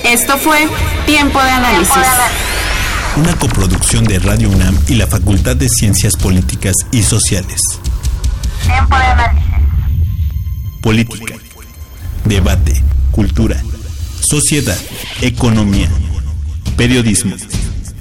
[0.03, 0.57] Esto fue
[1.05, 1.95] Tiempo de Análisis.
[3.17, 7.61] Una coproducción de Radio UNAM y la Facultad de Ciencias Políticas y Sociales.
[8.63, 9.47] Tiempo de Análisis.
[10.81, 11.35] Política,
[12.25, 12.73] debate,
[13.11, 13.61] cultura,
[14.19, 14.77] sociedad,
[15.21, 15.89] economía,
[16.75, 17.35] periodismo,